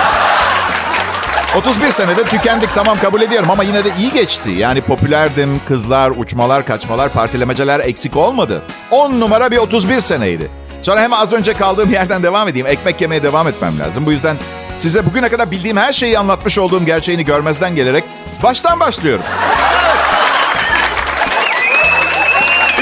31 1.58 1.92
senede 1.92 2.24
tükendik 2.24 2.76
tamam 2.76 2.98
kabul 3.02 3.22
ediyorum 3.22 3.52
ama 3.52 3.64
yine 3.64 3.86
de 3.86 3.90
iyi 4.00 4.12
geçti. 4.12 4.50
Yani 4.52 4.82
popülerdim, 4.82 5.62
kızlar, 5.68 6.12
uçmalar, 6.12 6.66
kaçmalar, 6.66 7.14
partilemeceler 7.14 7.80
eksik 7.80 8.16
olmadı. 8.18 8.62
10 8.92 9.20
numara 9.20 9.52
bir 9.52 9.58
31 9.58 10.00
seneydi. 10.00 10.48
Sonra 10.82 11.02
hem 11.02 11.14
az 11.14 11.34
önce 11.34 11.54
kaldığım 11.54 11.90
yerden 11.90 12.24
devam 12.24 12.48
edeyim. 12.48 12.68
Ekmek 12.68 13.02
yemeye 13.02 13.24
devam 13.24 13.48
etmem 13.48 13.80
lazım. 13.80 14.06
Bu 14.06 14.12
yüzden 14.12 14.38
size 14.78 15.06
bugüne 15.06 15.30
kadar 15.30 15.52
bildiğim 15.52 15.78
her 15.78 15.94
şeyi 15.94 16.20
anlatmış 16.20 16.58
olduğum 16.58 16.86
gerçeğini 16.86 17.26
görmezden 17.26 17.76
gelerek 17.76 18.04
baştan 18.44 18.80
başlıyorum. 18.80 19.24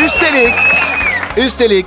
Üstelik, 0.05 0.53
üstelik 1.37 1.85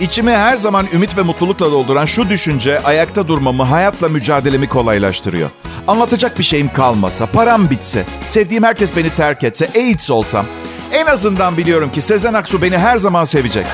içimi 0.00 0.30
her 0.30 0.56
zaman 0.56 0.88
ümit 0.92 1.16
ve 1.16 1.22
mutlulukla 1.22 1.72
dolduran 1.72 2.04
şu 2.04 2.28
düşünce 2.28 2.82
ayakta 2.82 3.28
durmamı, 3.28 3.62
hayatla 3.62 4.08
mücadelemi 4.08 4.68
kolaylaştırıyor. 4.68 5.50
Anlatacak 5.88 6.38
bir 6.38 6.44
şeyim 6.44 6.72
kalmasa, 6.72 7.26
param 7.26 7.70
bitse, 7.70 8.04
sevdiğim 8.26 8.64
herkes 8.64 8.96
beni 8.96 9.10
terk 9.10 9.44
etse, 9.44 9.68
AIDS 9.76 10.10
olsam, 10.10 10.46
en 10.92 11.06
azından 11.06 11.56
biliyorum 11.56 11.92
ki 11.92 12.02
Sezen 12.02 12.34
Aksu 12.34 12.62
beni 12.62 12.78
her 12.78 12.96
zaman 12.96 13.24
sevecek. 13.24 13.66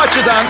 açıdan 0.00 0.44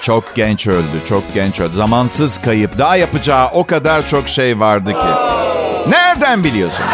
çok 0.00 0.34
genç 0.34 0.66
öldü, 0.66 1.04
çok 1.08 1.34
genç 1.34 1.60
öldü. 1.60 1.74
Zamansız 1.74 2.38
kayıp. 2.38 2.78
Daha 2.78 2.96
yapacağı 2.96 3.48
o 3.48 3.66
kadar 3.66 4.06
çok 4.06 4.28
şey 4.28 4.60
vardı 4.60 4.92
ki. 4.92 5.06
Nereden 5.88 6.44
biliyorsun? 6.44 6.84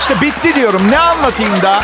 İşte 0.00 0.20
bitti 0.20 0.54
diyorum. 0.54 0.90
Ne 0.90 0.98
anlatayım 0.98 1.62
da? 1.62 1.80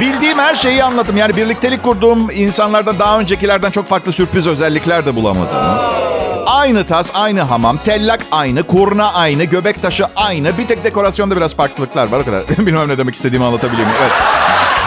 Bildiğim 0.00 0.38
her 0.38 0.54
şeyi 0.54 0.84
anlattım. 0.84 1.16
Yani 1.16 1.36
birliktelik 1.36 1.82
kurduğum 1.82 2.30
insanlardan 2.30 2.98
daha 2.98 3.18
öncekilerden 3.18 3.70
çok 3.70 3.88
farklı 3.88 4.12
sürpriz 4.12 4.46
özellikler 4.46 5.06
de 5.06 5.16
bulamadım. 5.16 5.56
Aynı 6.46 6.86
tas, 6.86 7.10
aynı 7.14 7.40
hamam, 7.40 7.78
tellak 7.78 8.20
aynı, 8.32 8.62
kurna 8.62 9.12
aynı, 9.12 9.44
göbek 9.44 9.82
taşı 9.82 10.06
aynı. 10.16 10.58
Bir 10.58 10.66
tek 10.66 10.84
dekorasyonda 10.84 11.36
biraz 11.36 11.56
farklılıklar 11.56 12.08
var 12.08 12.20
o 12.20 12.24
kadar. 12.24 12.48
Bilmem 12.58 12.88
ne 12.88 12.98
demek 12.98 13.14
istediğimi 13.14 13.44
anlatabileyim. 13.46 13.90
Evet. 14.02 14.12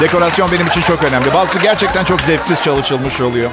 Dekorasyon 0.01 0.51
benim 0.51 0.67
için 0.67 0.81
çok 0.81 1.03
önemli. 1.03 1.33
Bazısı 1.33 1.59
gerçekten 1.59 2.03
çok 2.03 2.21
zevksiz 2.21 2.61
çalışılmış 2.61 3.21
oluyor. 3.21 3.51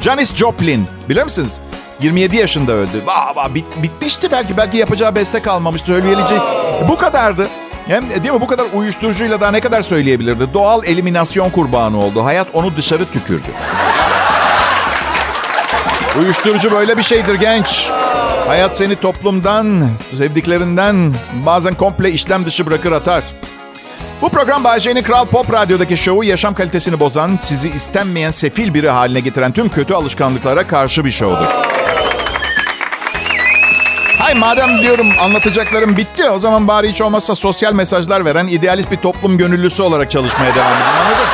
Janis 0.00 0.34
Joplin, 0.34 0.88
bilir 1.08 1.24
misiniz? 1.24 1.60
27 2.00 2.36
yaşında 2.36 2.72
öldü. 2.72 3.02
Aa, 3.06 3.40
aa, 3.40 3.54
bit, 3.54 3.64
bitmişti 3.82 4.32
belki. 4.32 4.56
Belki 4.56 4.76
yapacağı 4.76 5.14
beste 5.14 5.42
kalmamıştı. 5.42 5.86
Söyleyeceği 5.86 6.40
bu 6.88 6.96
kadardı. 6.96 7.48
Hem 7.88 8.10
değil 8.10 8.34
mi 8.34 8.40
bu 8.40 8.46
kadar 8.46 8.66
uyuşturucuyla 8.74 9.40
daha 9.40 9.50
ne 9.50 9.60
kadar 9.60 9.82
söyleyebilirdi? 9.82 10.54
Doğal 10.54 10.84
eliminasyon 10.84 11.50
kurbanı 11.50 11.98
oldu. 11.98 12.24
Hayat 12.24 12.48
onu 12.52 12.76
dışarı 12.76 13.04
tükürdü. 13.06 13.48
Uyuşturucu 16.20 16.72
böyle 16.72 16.98
bir 16.98 17.02
şeydir 17.02 17.34
genç. 17.34 17.90
Hayat 18.46 18.76
seni 18.76 18.96
toplumdan, 18.96 19.88
sevdiklerinden 20.16 21.14
bazen 21.46 21.74
komple 21.74 22.10
işlem 22.10 22.46
dışı 22.46 22.66
bırakır 22.66 22.92
atar. 22.92 23.24
Bu 24.22 24.28
program 24.28 24.64
Bayece'nin 24.64 25.02
Kral 25.02 25.26
Pop 25.26 25.52
Radyo'daki 25.52 25.96
şovu 25.96 26.24
yaşam 26.24 26.54
kalitesini 26.54 27.00
bozan, 27.00 27.38
sizi 27.40 27.70
istenmeyen 27.70 28.30
sefil 28.30 28.74
biri 28.74 28.90
haline 28.90 29.20
getiren 29.20 29.52
tüm 29.52 29.68
kötü 29.68 29.94
alışkanlıklara 29.94 30.66
karşı 30.66 31.04
bir 31.04 31.10
şovdur. 31.10 31.46
Madem 34.38 34.82
diyorum 34.82 35.06
anlatacaklarım 35.20 35.96
bitti 35.96 36.30
o 36.30 36.38
zaman 36.38 36.68
bari 36.68 36.88
hiç 36.88 37.00
olmazsa 37.02 37.34
sosyal 37.34 37.72
mesajlar 37.72 38.24
veren 38.24 38.46
idealist 38.46 38.90
bir 38.90 38.96
toplum 38.96 39.38
gönüllüsü 39.38 39.82
olarak 39.82 40.10
çalışmaya 40.10 40.54
devam 40.54 40.72
edin 40.72 40.84
anladın? 40.84 41.28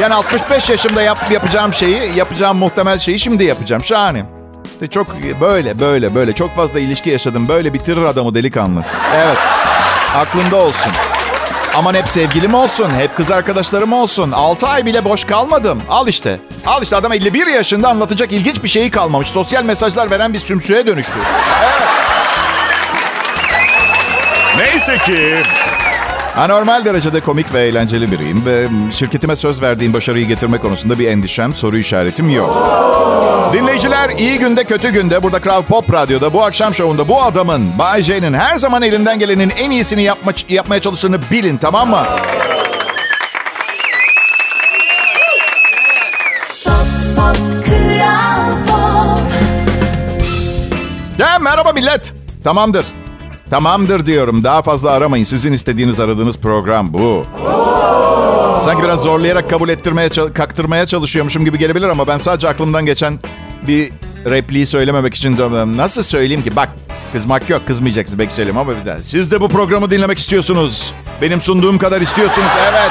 Yani 0.00 0.14
65 0.14 0.70
yaşımda 0.70 1.02
yap, 1.02 1.18
yapacağım 1.30 1.72
şeyi, 1.72 2.16
yapacağım 2.16 2.58
muhtemel 2.58 2.98
şeyi 2.98 3.18
şimdi 3.18 3.44
yapacağım. 3.44 3.84
Şahane. 3.84 4.24
İşte 4.64 4.86
çok 4.86 5.06
böyle, 5.40 5.80
böyle, 5.80 6.14
böyle. 6.14 6.32
Çok 6.32 6.56
fazla 6.56 6.80
ilişki 6.80 7.10
yaşadım. 7.10 7.48
Böyle 7.48 7.74
bitirir 7.74 8.02
adamı 8.02 8.34
delikanlı. 8.34 8.84
Evet. 9.16 9.36
Aklında 10.16 10.56
olsun. 10.56 10.92
Aman 11.76 11.94
hep 11.94 12.08
sevgilim 12.08 12.54
olsun, 12.54 12.90
hep 12.98 13.16
kız 13.16 13.30
arkadaşlarım 13.30 13.92
olsun. 13.92 14.30
6 14.32 14.66
ay 14.68 14.86
bile 14.86 15.04
boş 15.04 15.24
kalmadım. 15.24 15.82
Al 15.88 16.08
işte. 16.08 16.40
Al 16.66 16.82
işte 16.82 16.96
adam 16.96 17.12
51 17.12 17.46
yaşında 17.46 17.88
anlatacak 17.88 18.32
ilginç 18.32 18.62
bir 18.62 18.68
şeyi 18.68 18.90
kalmamış. 18.90 19.28
Sosyal 19.28 19.64
mesajlar 19.64 20.10
veren 20.10 20.34
bir 20.34 20.38
sümsüğe 20.38 20.86
dönüştü. 20.86 21.12
Evet. 21.62 21.88
Neyse 24.58 24.98
ki 24.98 25.42
Anormal 26.36 26.84
derecede 26.84 27.20
komik 27.20 27.54
ve 27.54 27.60
eğlenceli 27.60 28.12
biriyim 28.12 28.46
ve 28.46 28.68
şirketime 28.92 29.36
söz 29.36 29.62
verdiğim 29.62 29.92
başarıyı 29.92 30.26
getirme 30.26 30.58
konusunda 30.58 30.98
bir 30.98 31.08
endişem, 31.08 31.54
soru 31.54 31.78
işaretim 31.78 32.30
yok. 32.30 32.56
Dinleyiciler 33.52 34.10
iyi 34.10 34.38
günde 34.38 34.64
kötü 34.64 34.90
günde 34.90 35.22
burada 35.22 35.40
Kral 35.40 35.62
Pop 35.62 35.92
Radyo'da 35.92 36.32
bu 36.32 36.44
akşam 36.44 36.74
şovunda 36.74 37.08
bu 37.08 37.22
adamın 37.22 37.78
Bay 37.78 38.02
J'nin 38.02 38.34
her 38.34 38.56
zaman 38.56 38.82
elinden 38.82 39.18
gelenin 39.18 39.52
en 39.58 39.70
iyisini 39.70 40.02
yapma, 40.02 40.32
yapmaya 40.48 40.80
çalıştığını 40.80 41.18
bilin 41.30 41.56
tamam 41.56 41.90
mı? 41.90 42.02
Ya 51.18 51.38
merhaba 51.38 51.72
millet. 51.72 52.14
Tamamdır. 52.44 52.86
Tamamdır 53.50 54.06
diyorum. 54.06 54.44
Daha 54.44 54.62
fazla 54.62 54.90
aramayın. 54.90 55.24
Sizin 55.24 55.52
istediğiniz 55.52 56.00
aradığınız 56.00 56.38
program 56.38 56.94
bu. 56.94 57.26
Sanki 58.64 58.82
biraz 58.82 59.02
zorlayarak 59.02 59.50
kabul 59.50 59.68
ettirmeye, 59.68 60.08
kaktırmaya 60.34 60.86
çalışıyormuşum 60.86 61.44
gibi 61.44 61.58
gelebilir 61.58 61.88
ama 61.88 62.06
ben 62.06 62.18
sadece 62.18 62.48
aklımdan 62.48 62.86
geçen 62.86 63.18
bir 63.68 63.90
repliği 64.26 64.66
söylememek 64.66 65.14
için 65.14 65.38
dönmem. 65.38 65.76
Nasıl 65.76 66.02
söyleyeyim 66.02 66.42
ki? 66.42 66.56
Bak 66.56 66.68
kızmak 67.12 67.50
yok. 67.50 67.66
Kızmayacaksın. 67.66 68.18
Belki 68.18 68.34
söyleyeyim 68.34 68.58
ama 68.58 68.72
bir 68.80 68.86
daha. 68.86 69.02
Siz 69.02 69.32
de 69.32 69.40
bu 69.40 69.48
programı 69.48 69.90
dinlemek 69.90 70.18
istiyorsunuz. 70.18 70.92
Benim 71.22 71.40
sunduğum 71.40 71.78
kadar 71.78 72.00
istiyorsunuz. 72.00 72.48
Evet. 72.70 72.90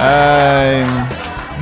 Ee, 0.00 0.84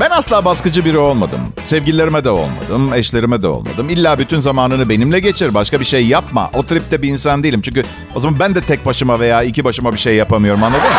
ben 0.00 0.10
asla 0.10 0.44
baskıcı 0.44 0.84
biri 0.84 0.98
olmadım. 0.98 1.40
Sevgililerime 1.64 2.24
de 2.24 2.30
olmadım, 2.30 2.94
eşlerime 2.94 3.42
de 3.42 3.48
olmadım. 3.48 3.88
İlla 3.90 4.18
bütün 4.18 4.40
zamanını 4.40 4.88
benimle 4.88 5.20
geçir, 5.20 5.54
başka 5.54 5.80
bir 5.80 5.84
şey 5.84 6.06
yapma. 6.06 6.50
O 6.54 6.62
tripte 6.62 7.02
bir 7.02 7.08
insan 7.08 7.42
değilim. 7.42 7.60
Çünkü 7.60 7.84
o 8.14 8.20
zaman 8.20 8.40
ben 8.40 8.54
de 8.54 8.60
tek 8.60 8.86
başıma 8.86 9.20
veya 9.20 9.42
iki 9.42 9.64
başıma 9.64 9.92
bir 9.92 9.98
şey 9.98 10.14
yapamıyorum 10.14 10.62
anladın 10.62 10.84
mı? 10.84 10.96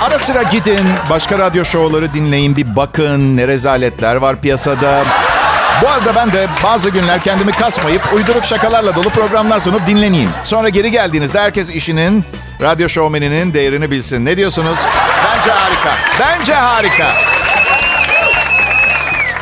Ara 0.00 0.18
sıra 0.18 0.42
gidin, 0.42 0.86
başka 1.10 1.38
radyo 1.38 1.64
şovları 1.64 2.12
dinleyin, 2.12 2.56
bir 2.56 2.76
bakın 2.76 3.36
ne 3.36 3.48
rezaletler 3.48 4.16
var 4.16 4.40
piyasada. 4.40 5.04
Bu 5.82 5.88
arada 5.88 6.14
ben 6.14 6.32
de 6.32 6.46
bazı 6.64 6.90
günler 6.90 7.22
kendimi 7.22 7.52
kasmayıp 7.52 8.12
uyduruk 8.14 8.44
şakalarla 8.44 8.94
dolu 8.96 9.10
programlar 9.10 9.60
sunup 9.60 9.86
dinleneyim. 9.86 10.30
Sonra 10.42 10.68
geri 10.68 10.90
geldiğinizde 10.90 11.40
herkes 11.40 11.70
işinin, 11.70 12.24
radyo 12.60 12.88
şovmeninin 12.88 13.54
değerini 13.54 13.90
bilsin. 13.90 14.24
Ne 14.24 14.36
diyorsunuz? 14.36 14.78
Bence 15.24 15.50
harika. 15.50 15.96
Bence 16.20 16.54
harika. 16.54 17.12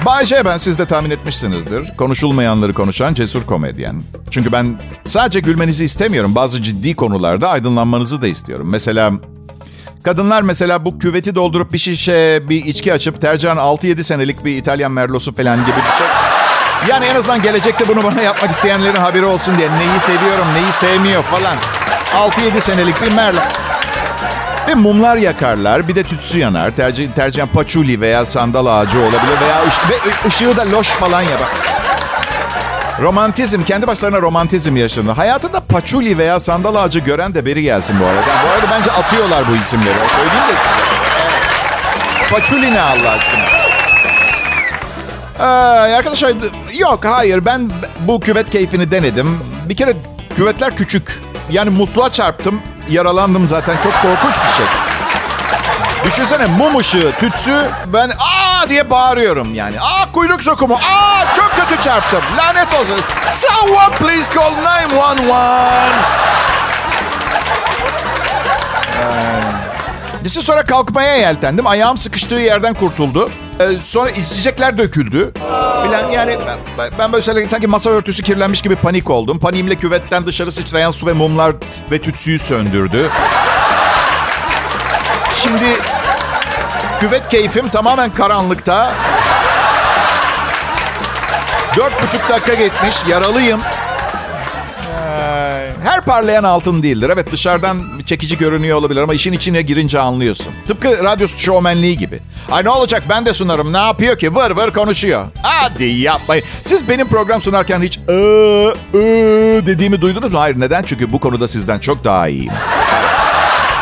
Bay 0.07 0.25
J 0.25 0.45
ben 0.45 0.57
siz 0.57 0.79
de 0.79 0.87
tahmin 0.87 1.11
etmişsinizdir. 1.11 1.97
Konuşulmayanları 1.97 2.75
konuşan 2.75 3.15
cesur 3.15 3.43
komedyen. 3.43 4.03
Çünkü 4.31 4.53
ben 4.53 4.81
sadece 5.05 5.41
gülmenizi 5.41 5.85
istemiyorum. 5.85 6.35
Bazı 6.35 6.63
ciddi 6.63 6.97
konularda 6.97 7.49
aydınlanmanızı 7.49 8.23
da 8.23 8.27
istiyorum. 8.27 8.69
Mesela 8.71 9.13
kadınlar 10.03 10.43
mesela 10.43 10.85
bu 10.85 10.99
küveti 10.99 11.35
doldurup 11.35 11.73
bir 11.73 11.79
şişe 11.79 12.43
bir 12.49 12.65
içki 12.65 12.93
açıp 12.93 13.21
tercihen 13.21 13.57
6-7 13.57 14.03
senelik 14.03 14.45
bir 14.45 14.57
İtalyan 14.57 14.93
merlosu 14.93 15.35
falan 15.35 15.61
gibi 15.61 15.77
bir 15.77 15.99
şey. 15.99 16.07
Yani 16.91 17.07
en 17.07 17.15
azından 17.17 17.43
gelecekte 17.43 17.89
bunu 17.89 18.03
bana 18.05 18.23
yapmak 18.23 18.51
isteyenlerin 18.51 19.01
haberi 19.01 19.25
olsun 19.25 19.59
diye. 19.59 19.71
Neyi 19.71 20.01
seviyorum, 20.01 20.47
neyi 20.55 20.73
sevmiyor 20.73 21.23
falan. 21.23 21.57
6-7 22.15 22.61
senelik 22.61 23.03
bir 23.03 23.13
merlo. 23.13 23.41
Ve 24.69 24.75
mumlar 24.75 25.17
yakarlar. 25.17 25.89
Bir 25.89 25.95
de 25.95 26.03
tütsü 26.03 26.39
yanar. 26.39 26.71
Tercih, 26.71 27.09
tercihen 27.09 27.49
paçuli 27.49 28.01
veya 28.01 28.27
sandal 28.27 28.67
ağacı 28.67 28.99
olabilir. 29.01 29.41
Veya 29.41 29.67
ış, 29.67 29.75
ve 29.91 30.29
ışığı 30.29 30.57
da 30.57 30.71
loş 30.71 30.89
falan 30.89 31.23
yapar. 31.23 31.49
Romantizm, 33.01 33.65
kendi 33.65 33.87
başlarına 33.87 34.21
romantizm 34.23 34.77
yaşandı. 34.77 35.13
Hayatında 35.13 35.61
paçuli 35.61 36.19
veya 36.19 36.41
sandal 36.41 36.75
ağacı 36.75 36.99
gören 36.99 37.35
de 37.35 37.47
beri 37.47 37.63
gelsin 37.63 38.01
bu 38.01 38.07
arada. 38.07 38.27
Bu 38.47 38.51
arada 38.51 38.67
bence 38.71 38.91
atıyorlar 38.93 39.49
bu 39.49 39.57
isimleri. 39.57 39.95
Söyleyeyim 40.17 40.49
de 40.49 40.53
size. 40.57 42.31
Paçuli 42.31 42.75
ne 42.75 42.81
Allah 42.81 43.11
aşkına? 43.11 43.45
Ee, 45.39 45.95
arkadaşlar 45.95 46.33
yok 46.79 47.01
hayır 47.05 47.45
ben 47.45 47.71
bu 48.01 48.21
küvet 48.21 48.51
keyfini 48.51 48.91
denedim. 48.91 49.41
Bir 49.69 49.77
kere 49.77 49.93
küvetler 50.37 50.77
küçük. 50.77 51.24
Yani 51.51 51.71
musluğa 51.71 52.13
çarptım 52.13 52.63
yaralandım 52.89 53.47
zaten. 53.49 53.77
Çok 53.83 53.93
korkunç 53.93 54.35
bir 54.35 54.57
şey. 54.57 54.67
Düşünsene 56.05 56.47
mum 56.47 56.79
ışığı, 56.79 57.13
tütsü. 57.19 57.71
Ben 57.87 58.11
aa 58.11 58.69
diye 58.69 58.91
bağırıyorum 58.91 59.55
yani. 59.55 59.81
Aa 59.81 60.13
kuyruk 60.13 60.43
sokumu. 60.43 60.75
Aa 60.75 61.35
çok 61.37 61.53
kötü 61.57 61.83
çarptım. 61.83 62.21
Lanet 62.39 62.75
olsun. 62.75 63.01
Someone 63.33 63.95
please 63.95 64.35
call 64.35 64.53
911. 64.57 65.25
Ee, 69.03 69.41
işte 70.25 70.41
sonra 70.41 70.63
kalkmaya 70.63 71.17
yeltendim. 71.17 71.67
Ayağım 71.67 71.97
sıkıştığı 71.97 72.35
yerden 72.35 72.75
kurtuldu. 72.75 73.31
Ee, 73.61 73.79
sonra 73.83 74.11
içecekler 74.11 74.79
döküldü. 74.79 75.33
Bilen 75.85 76.11
yani 76.11 76.39
ben, 76.79 76.91
ben 76.99 77.13
böyle 77.13 77.47
sanki 77.47 77.67
masa 77.67 77.91
örtüsü 77.91 78.23
kirlenmiş 78.23 78.63
gibi 78.63 78.77
panik 78.77 79.11
oldum. 79.11 79.39
Paniğimle 79.39 79.75
küvetten 79.75 80.27
dışarı 80.27 80.53
sıçrayan 80.53 80.91
su 80.91 81.07
ve 81.07 81.13
mumlar 81.13 81.53
ve 81.91 81.99
tütsüyü 82.01 82.39
söndürdü. 82.39 83.11
Şimdi 85.43 85.65
küvet 87.01 87.29
keyfim 87.29 87.69
tamamen 87.69 88.15
karanlıkta. 88.15 88.95
Dört 91.77 92.03
buçuk 92.03 92.29
dakika 92.29 92.55
geçmiş. 92.55 92.97
Yaralıyım. 93.09 93.61
Her 95.85 96.01
parlayan 96.05 96.45
altın 96.45 96.83
değildir. 96.83 97.11
Evet 97.15 97.33
dışarıdan 97.33 97.83
çekici 98.07 98.39
görünüyor 98.39 98.79
olabilir 98.79 99.03
ama 99.03 99.15
işin 99.15 99.33
içine 99.33 99.63
girince 99.63 100.01
anlıyorsun. 100.01 100.53
Tıpkı 100.69 101.05
radyo 101.05 101.29
şovmenliği 101.29 101.99
gibi. 101.99 102.21
Ay 102.51 102.65
ne 102.65 102.71
olacak 102.71 103.03
ben 103.09 103.27
de 103.27 103.33
sunarım. 103.33 103.73
Ne 103.73 103.79
yapıyor 103.79 104.19
ki? 104.19 104.35
Vır 104.35 104.51
vır 104.51 104.71
konuşuyor. 104.71 105.27
Hadi 105.43 105.85
yapmayın. 105.85 106.45
Siz 106.63 106.89
benim 106.89 107.09
program 107.09 107.43
sunarken 107.43 107.83
hiç 107.83 107.99
ıı, 108.11 108.75
ıı 108.95 109.67
dediğimi 109.67 110.01
duydunuz 110.01 110.35
mu? 110.35 110.41
Hayır 110.41 110.61
neden? 110.61 110.83
Çünkü 110.83 111.13
bu 111.13 111.21
konuda 111.21 111.49
sizden 111.49 111.79
çok 111.79 112.05
daha 112.05 112.29
iyiyim. 112.29 112.53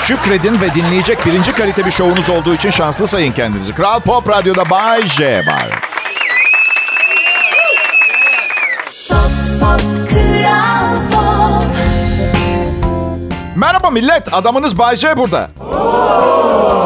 Şükredin 0.06 0.60
ve 0.60 0.74
dinleyecek 0.74 1.26
birinci 1.26 1.52
kalite 1.52 1.86
bir 1.86 1.90
şovunuz 1.90 2.30
olduğu 2.30 2.54
için 2.54 2.70
şanslı 2.70 3.06
sayın 3.06 3.32
kendinizi. 3.32 3.74
Kral 3.74 4.00
Pop 4.00 4.28
Radyo'da 4.28 4.70
Bay 4.70 5.06
J 5.06 5.42
var. 5.46 5.68
Merhaba 13.62 13.90
millet, 13.90 14.34
adamınız 14.34 14.78
Bay 14.78 14.96
J 14.96 15.16
burada. 15.16 15.50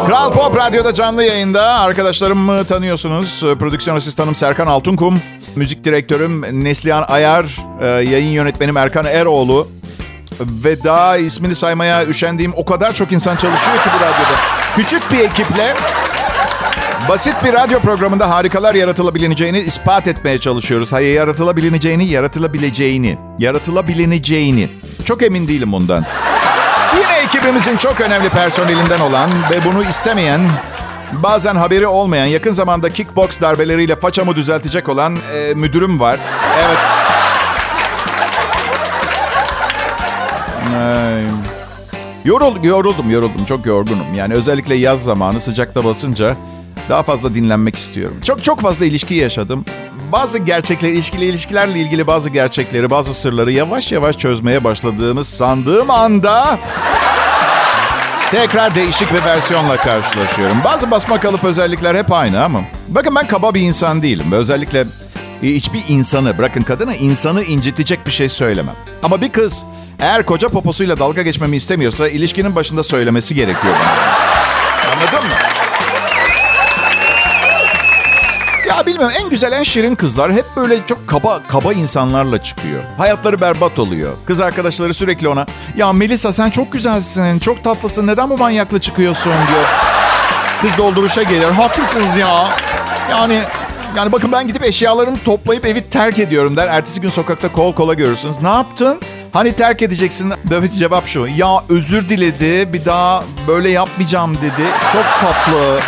Kral 0.06 0.32
Pop 0.32 0.56
Radyo'da 0.56 0.94
canlı 0.94 1.24
yayında. 1.24 1.62
Arkadaşlarımı 1.62 2.64
tanıyorsunuz. 2.64 3.40
Prodüksiyon 3.58 3.96
asistanım 3.96 4.34
Serkan 4.34 4.66
Altunkum. 4.66 5.20
Müzik 5.54 5.84
direktörüm 5.84 6.64
Neslihan 6.64 7.04
Ayar. 7.08 7.44
E, 7.80 7.86
yayın 7.86 8.30
yönetmenim 8.30 8.76
Erkan 8.76 9.04
Eroğlu. 9.04 9.68
Ve 10.40 10.84
daha 10.84 11.16
ismini 11.16 11.54
saymaya 11.54 12.06
üşendiğim 12.06 12.52
o 12.56 12.64
kadar 12.64 12.94
çok 12.94 13.12
insan 13.12 13.36
çalışıyor 13.36 13.76
ki 13.76 13.88
bu 13.94 13.96
radyoda. 13.96 14.40
Küçük 14.76 15.12
bir 15.12 15.18
ekiple 15.18 15.74
basit 17.08 17.34
bir 17.44 17.52
radyo 17.52 17.80
programında 17.80 18.30
harikalar 18.30 18.74
yaratılabileceğini 18.74 19.58
ispat 19.58 20.08
etmeye 20.08 20.38
çalışıyoruz. 20.38 20.92
Hayır 20.92 21.14
yaratılabileceğini, 21.14 22.04
yaratılabileceğini, 22.04 23.18
yaratılabileceğini. 23.38 24.68
Çok 25.04 25.22
emin 25.22 25.48
değilim 25.48 25.72
bundan. 25.72 26.06
Yine 26.94 27.18
ekibimizin 27.26 27.76
çok 27.76 28.00
önemli 28.00 28.28
personelinden 28.28 29.00
olan 29.00 29.30
ve 29.50 29.64
bunu 29.64 29.84
istemeyen, 29.84 30.40
bazen 31.12 31.56
haberi 31.56 31.86
olmayan, 31.86 32.26
yakın 32.26 32.52
zamanda 32.52 32.90
kickbox 32.90 33.40
darbeleriyle 33.40 33.96
façamı 33.96 34.36
düzeltecek 34.36 34.88
olan 34.88 35.16
e, 35.16 35.54
müdürüm 35.54 36.00
var. 36.00 36.18
Evet. 36.66 36.78
Ay. 40.76 41.22
Yorul, 42.24 42.64
yoruldum, 42.64 43.10
yoruldum. 43.10 43.44
Çok 43.44 43.66
yorgunum. 43.66 44.14
Yani 44.14 44.34
özellikle 44.34 44.74
yaz 44.74 45.02
zamanı 45.02 45.40
sıcakta 45.40 45.84
basınca 45.84 46.36
daha 46.88 47.02
fazla 47.02 47.34
dinlenmek 47.34 47.76
istiyorum. 47.76 48.16
Çok 48.24 48.44
çok 48.44 48.60
fazla 48.60 48.84
ilişki 48.84 49.14
yaşadım. 49.14 49.64
Bazı 50.16 50.38
gerçekler, 50.38 50.88
ilişkili 50.88 51.24
ilişkilerle 51.24 51.78
ilgili 51.78 52.06
bazı 52.06 52.30
gerçekleri, 52.30 52.90
bazı 52.90 53.14
sırları 53.14 53.52
yavaş 53.52 53.92
yavaş 53.92 54.18
çözmeye 54.18 54.64
başladığımız 54.64 55.28
sandığım 55.28 55.90
anda 55.90 56.58
tekrar 58.30 58.74
değişik 58.74 59.14
bir 59.14 59.24
versiyonla 59.24 59.76
karşılaşıyorum. 59.76 60.64
Bazı 60.64 60.90
basma 60.90 61.20
kalıp 61.20 61.44
özellikler 61.44 61.94
hep 61.94 62.12
aynı 62.12 62.44
ama 62.44 62.60
bakın 62.88 63.14
ben 63.14 63.26
kaba 63.26 63.54
bir 63.54 63.60
insan 63.60 64.02
değilim. 64.02 64.32
Özellikle 64.32 64.84
hiçbir 65.42 65.82
insanı, 65.88 66.38
bırakın 66.38 66.62
kadını, 66.62 66.94
insanı 66.94 67.42
incitecek 67.42 68.06
bir 68.06 68.12
şey 68.12 68.28
söylemem. 68.28 68.76
Ama 69.02 69.20
bir 69.20 69.32
kız 69.32 69.64
eğer 70.00 70.26
koca 70.26 70.48
poposuyla 70.48 70.98
dalga 70.98 71.22
geçmemi 71.22 71.56
istemiyorsa 71.56 72.08
ilişkinin 72.08 72.56
başında 72.56 72.82
söylemesi 72.82 73.34
gerekiyor 73.34 73.74
bana. 73.74 74.16
Anladın 74.92 75.28
mı? 75.28 75.45
Ya 78.86 78.92
bilmiyorum 78.92 79.16
en 79.24 79.30
güzel 79.30 79.52
en 79.52 79.62
şirin 79.62 79.94
kızlar 79.94 80.32
hep 80.32 80.44
böyle 80.56 80.86
çok 80.86 81.08
kaba 81.08 81.42
kaba 81.48 81.72
insanlarla 81.72 82.42
çıkıyor. 82.42 82.82
Hayatları 82.98 83.40
berbat 83.40 83.78
oluyor. 83.78 84.12
Kız 84.26 84.40
arkadaşları 84.40 84.94
sürekli 84.94 85.28
ona 85.28 85.46
ya 85.76 85.92
Melisa 85.92 86.32
sen 86.32 86.50
çok 86.50 86.72
güzelsin, 86.72 87.38
çok 87.38 87.64
tatlısın 87.64 88.06
neden 88.06 88.30
bu 88.30 88.38
manyakla 88.38 88.78
çıkıyorsun 88.78 89.32
diyor. 89.32 89.64
Kız 90.62 90.70
dolduruşa 90.78 91.22
gelir. 91.22 91.48
Haklısınız 91.48 92.16
ya. 92.16 92.48
Yani 93.10 93.42
yani 93.96 94.12
bakın 94.12 94.32
ben 94.32 94.46
gidip 94.46 94.64
eşyalarımı 94.64 95.18
toplayıp 95.24 95.66
evi 95.66 95.88
terk 95.90 96.18
ediyorum 96.18 96.56
der. 96.56 96.68
Ertesi 96.68 97.00
gün 97.00 97.10
sokakta 97.10 97.52
kol 97.52 97.74
kola 97.74 97.94
görürsünüz. 97.94 98.36
Ne 98.42 98.48
yaptın? 98.48 99.00
Hani 99.32 99.52
terk 99.52 99.82
edeceksin? 99.82 100.32
Evet 100.52 100.74
cevap 100.78 101.06
şu. 101.06 101.26
Ya 101.36 101.64
özür 101.68 102.08
diledi. 102.08 102.72
Bir 102.72 102.84
daha 102.84 103.24
böyle 103.48 103.70
yapmayacağım 103.70 104.36
dedi. 104.36 104.64
Çok 104.92 105.04
tatlı. 105.20 105.80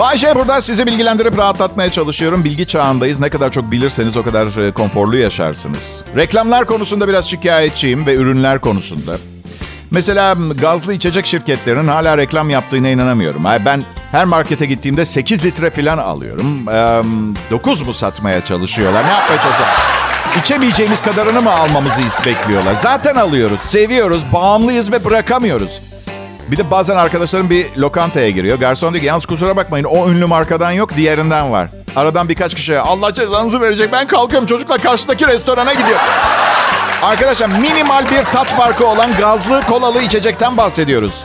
Bayşe 0.00 0.34
burada 0.34 0.60
sizi 0.60 0.86
bilgilendirip 0.86 1.38
rahatlatmaya 1.38 1.90
çalışıyorum. 1.90 2.44
Bilgi 2.44 2.66
çağındayız. 2.66 3.20
Ne 3.20 3.28
kadar 3.28 3.52
çok 3.52 3.70
bilirseniz 3.70 4.16
o 4.16 4.22
kadar 4.22 4.66
e, 4.66 4.72
konforlu 4.72 5.16
yaşarsınız. 5.16 6.04
Reklamlar 6.16 6.66
konusunda 6.66 7.08
biraz 7.08 7.30
şikayetçiyim 7.30 8.06
ve 8.06 8.14
ürünler 8.14 8.60
konusunda. 8.60 9.16
Mesela 9.90 10.36
gazlı 10.60 10.94
içecek 10.94 11.26
şirketlerinin 11.26 11.88
hala 11.88 12.18
reklam 12.18 12.50
yaptığına 12.50 12.88
inanamıyorum. 12.88 13.44
Ben 13.44 13.84
her 14.12 14.24
markete 14.24 14.66
gittiğimde 14.66 15.04
8 15.04 15.44
litre 15.44 15.70
falan 15.70 15.98
alıyorum. 15.98 16.66
9 17.50 17.80
mu 17.80 17.94
satmaya 17.94 18.44
çalışıyorlar? 18.44 19.04
Ne 19.04 19.10
yapmaya 19.12 19.42
çalışıyorlar? 19.42 19.76
İçemeyeceğimiz 20.40 21.00
kadarını 21.00 21.42
mı 21.42 21.52
almamızı 21.52 22.00
bekliyorlar? 22.26 22.74
Zaten 22.74 23.14
alıyoruz, 23.14 23.60
seviyoruz, 23.60 24.22
bağımlıyız 24.32 24.92
ve 24.92 25.04
bırakamıyoruz. 25.04 25.80
Bir 26.50 26.58
de 26.58 26.70
bazen 26.70 26.96
arkadaşlarım 26.96 27.50
bir 27.50 27.76
lokantaya 27.76 28.30
giriyor. 28.30 28.58
Garson 28.58 28.92
diyor 28.92 29.02
ki 29.02 29.08
yalnız 29.08 29.26
kusura 29.26 29.56
bakmayın 29.56 29.84
o 29.84 30.08
ünlü 30.10 30.26
markadan 30.26 30.70
yok 30.70 30.96
diğerinden 30.96 31.52
var. 31.52 31.68
Aradan 31.96 32.28
birkaç 32.28 32.54
kişiye 32.54 32.80
Allah 32.80 33.14
cezanızı 33.14 33.60
verecek 33.60 33.92
ben 33.92 34.06
kalkıyorum 34.06 34.46
çocukla 34.46 34.78
karşıdaki 34.78 35.26
restorana 35.26 35.72
gidiyor. 35.72 36.00
Arkadaşlar 37.02 37.46
minimal 37.46 38.04
bir 38.10 38.22
tat 38.22 38.46
farkı 38.46 38.86
olan 38.86 39.10
gazlı 39.18 39.62
kolalı 39.62 40.02
içecekten 40.02 40.56
bahsediyoruz. 40.56 41.24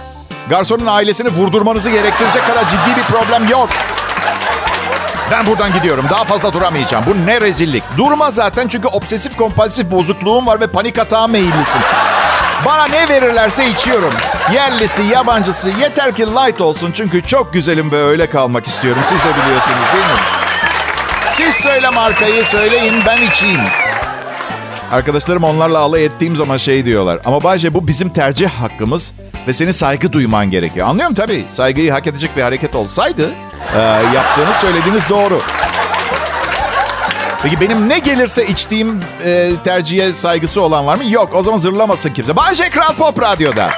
Garsonun 0.49 0.85
ailesini 0.85 1.29
vurdurmanızı 1.29 1.89
gerektirecek 1.89 2.47
kadar 2.47 2.69
ciddi 2.69 2.97
bir 2.97 3.03
problem 3.03 3.47
yok. 3.47 3.69
Ben 5.31 5.45
buradan 5.45 5.73
gidiyorum. 5.73 6.05
Daha 6.11 6.23
fazla 6.23 6.53
duramayacağım. 6.53 7.05
Bu 7.07 7.25
ne 7.25 7.41
rezillik. 7.41 7.83
Durma 7.97 8.31
zaten 8.31 8.67
çünkü 8.67 8.87
obsesif 8.87 9.37
kompulsif 9.37 9.91
bozukluğum 9.91 10.47
var 10.47 10.61
ve 10.61 10.67
panik 10.67 10.99
atağa 10.99 11.27
meyillisin. 11.27 11.81
Bana 12.65 12.87
ne 12.87 13.09
verirlerse 13.09 13.69
içiyorum. 13.69 14.13
Yerlisi, 14.53 15.03
yabancısı 15.03 15.69
yeter 15.69 16.15
ki 16.15 16.25
light 16.25 16.61
olsun. 16.61 16.91
Çünkü 16.91 17.23
çok 17.23 17.53
güzelim 17.53 17.91
ve 17.91 17.97
öyle 18.03 18.29
kalmak 18.29 18.67
istiyorum. 18.67 19.01
Siz 19.05 19.19
de 19.19 19.23
biliyorsunuz 19.43 19.85
değil 19.93 20.05
mi? 20.05 20.19
Siz 21.33 21.55
söyle 21.55 21.89
markayı 21.89 22.45
söyleyin 22.45 22.95
ben 23.05 23.21
içeyim. 23.21 23.61
Arkadaşlarım 24.91 25.43
onlarla 25.43 25.79
alay 25.79 26.05
ettiğim 26.05 26.35
zaman 26.35 26.57
şey 26.57 26.85
diyorlar. 26.85 27.19
Ama 27.25 27.43
Bayce 27.43 27.73
bu 27.73 27.87
bizim 27.87 28.09
tercih 28.09 28.49
hakkımız 28.49 29.13
ve 29.47 29.53
seni 29.53 29.73
saygı 29.73 30.13
duyman 30.13 30.51
gerekiyor. 30.51 30.87
Anlıyorum 30.87 31.15
tabii. 31.15 31.45
Saygıyı 31.49 31.91
hak 31.91 32.07
edecek 32.07 32.37
bir 32.37 32.41
hareket 32.41 32.75
olsaydı 32.75 33.29
e, 33.75 33.79
yaptığınız 34.15 34.55
söylediğiniz 34.55 35.09
doğru. 35.09 35.41
Peki 37.45 37.59
benim 37.61 37.89
ne 37.89 37.99
gelirse 37.99 38.45
içtiğim 38.45 38.99
e, 39.25 39.51
tercihe 39.63 40.13
saygısı 40.13 40.61
olan 40.61 40.85
var 40.85 40.95
mı? 40.95 41.03
Yok. 41.09 41.29
O 41.33 41.43
zaman 41.43 41.57
zırlamasın 41.57 42.09
kimse. 42.09 42.35
Bayce 42.35 42.69
Kral 42.69 42.93
Pop 42.93 43.21
Radyo'da. 43.21 43.69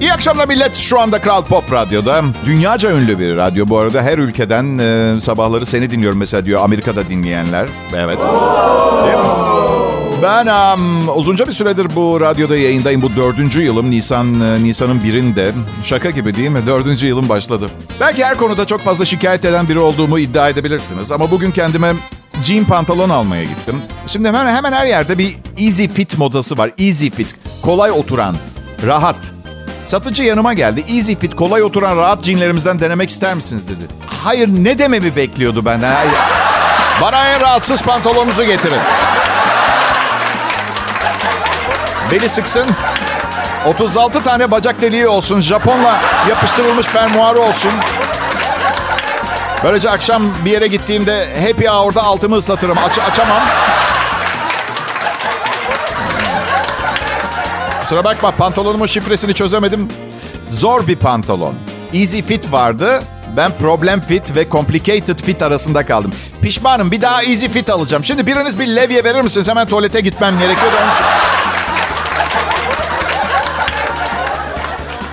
İyi 0.00 0.12
akşamlar 0.12 0.48
millet. 0.48 0.76
Şu 0.76 1.00
anda 1.00 1.20
Kral 1.20 1.44
Pop 1.44 1.72
Radyo'da. 1.72 2.22
Dünyaca 2.44 2.90
ünlü 2.90 3.18
bir 3.18 3.36
radyo 3.36 3.68
bu 3.68 3.78
arada. 3.78 4.02
Her 4.02 4.18
ülkeden 4.18 4.78
e, 4.78 5.20
sabahları 5.20 5.66
seni 5.66 5.90
dinliyorum 5.90 6.18
mesela 6.18 6.46
diyor 6.46 6.64
Amerika'da 6.64 7.08
dinleyenler. 7.08 7.68
Evet. 7.94 8.18
Değil 8.18 9.16
mi? 9.16 9.31
Ben 10.22 10.46
um, 10.46 11.08
uzunca 11.08 11.46
bir 11.46 11.52
süredir 11.52 11.94
bu 11.94 12.20
radyoda 12.20 12.56
yayındayım. 12.56 13.02
Bu 13.02 13.16
dördüncü 13.16 13.62
yılım. 13.62 13.90
Nisan 13.90 14.40
e, 14.40 14.64
Nisan'ın 14.64 15.04
birinde. 15.04 15.52
Şaka 15.84 16.10
gibi 16.10 16.34
değil 16.34 16.50
mi? 16.50 16.66
Dördüncü 16.66 17.06
yılım 17.06 17.28
başladı. 17.28 17.70
Belki 18.00 18.24
her 18.24 18.36
konuda 18.36 18.66
çok 18.66 18.80
fazla 18.80 19.04
şikayet 19.04 19.44
eden 19.44 19.68
biri 19.68 19.78
olduğumu 19.78 20.18
iddia 20.18 20.48
edebilirsiniz. 20.48 21.12
Ama 21.12 21.30
bugün 21.30 21.50
kendime 21.50 21.92
jean 22.42 22.64
pantolon 22.64 23.10
almaya 23.10 23.44
gittim. 23.44 23.82
Şimdi 24.06 24.28
hemen, 24.28 24.54
hemen 24.56 24.72
her 24.72 24.86
yerde 24.86 25.18
bir 25.18 25.36
easy 25.58 25.86
fit 25.86 26.18
modası 26.18 26.58
var. 26.58 26.70
Easy 26.78 27.08
fit. 27.08 27.34
Kolay 27.62 27.90
oturan. 27.90 28.36
Rahat. 28.86 29.32
Satıcı 29.84 30.22
yanıma 30.22 30.54
geldi. 30.54 30.84
Easy 30.88 31.14
fit, 31.14 31.36
kolay 31.36 31.62
oturan 31.62 31.96
rahat 31.96 32.24
jeanlerimizden 32.24 32.80
denemek 32.80 33.10
ister 33.10 33.34
misiniz 33.34 33.68
dedi. 33.68 33.84
Hayır 34.06 34.48
ne 34.48 34.78
dememi 34.78 35.16
bekliyordu 35.16 35.64
benden. 35.64 35.92
Hayır. 35.92 36.14
Bana 37.02 37.28
en 37.28 37.40
rahatsız 37.40 37.82
pantolonunuzu 37.82 38.44
getirin. 38.44 38.80
Beli 42.12 42.28
sıksın. 42.28 42.66
36 43.66 44.22
tane 44.22 44.50
bacak 44.50 44.80
deliği 44.80 45.08
olsun. 45.08 45.40
Japonla 45.40 46.00
yapıştırılmış 46.28 46.86
fermuarı 46.86 47.40
olsun. 47.40 47.70
Böylece 49.64 49.90
akşam 49.90 50.22
bir 50.44 50.50
yere 50.50 50.66
gittiğimde 50.66 51.26
happy 51.48 51.66
hour'da 51.66 52.02
altımı 52.02 52.36
ıslatırım. 52.36 52.78
Aç 52.78 52.98
açamam. 52.98 53.42
Kusura 57.80 58.04
bakma 58.04 58.30
pantolonumun 58.30 58.86
şifresini 58.86 59.34
çözemedim. 59.34 59.88
Zor 60.50 60.86
bir 60.86 60.96
pantolon. 60.96 61.54
Easy 61.94 62.20
fit 62.20 62.52
vardı. 62.52 63.02
Ben 63.36 63.52
problem 63.58 64.00
fit 64.00 64.36
ve 64.36 64.50
complicated 64.50 65.18
fit 65.18 65.42
arasında 65.42 65.86
kaldım. 65.86 66.10
Pişmanım 66.42 66.90
bir 66.90 67.00
daha 67.00 67.22
easy 67.22 67.46
fit 67.46 67.70
alacağım. 67.70 68.04
Şimdi 68.04 68.26
biriniz 68.26 68.58
bir 68.58 68.66
levye 68.66 69.04
verir 69.04 69.20
misiniz? 69.20 69.48
Hemen 69.48 69.66
tuvalete 69.66 70.00
gitmem 70.00 70.38
gerekiyor. 70.38 70.72
Onun. 70.82 71.41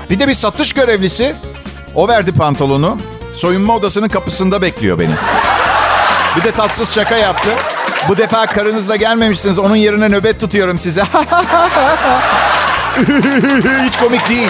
Bir 0.09 0.19
de 0.19 0.27
bir 0.27 0.33
satış 0.33 0.73
görevlisi. 0.73 1.35
O 1.95 2.07
verdi 2.07 2.31
pantolonu. 2.31 2.97
Soyunma 3.33 3.75
odasının 3.75 4.07
kapısında 4.07 4.61
bekliyor 4.61 4.99
beni. 4.99 5.13
Bir 6.35 6.43
de 6.43 6.51
tatsız 6.51 6.95
şaka 6.95 7.17
yaptı. 7.17 7.49
Bu 8.07 8.17
defa 8.17 8.45
karınızla 8.45 8.95
gelmemişsiniz. 8.95 9.59
Onun 9.59 9.75
yerine 9.75 10.09
nöbet 10.09 10.39
tutuyorum 10.39 10.79
size. 10.79 11.03
Hiç 13.85 13.97
komik 13.97 14.29
değil. 14.29 14.49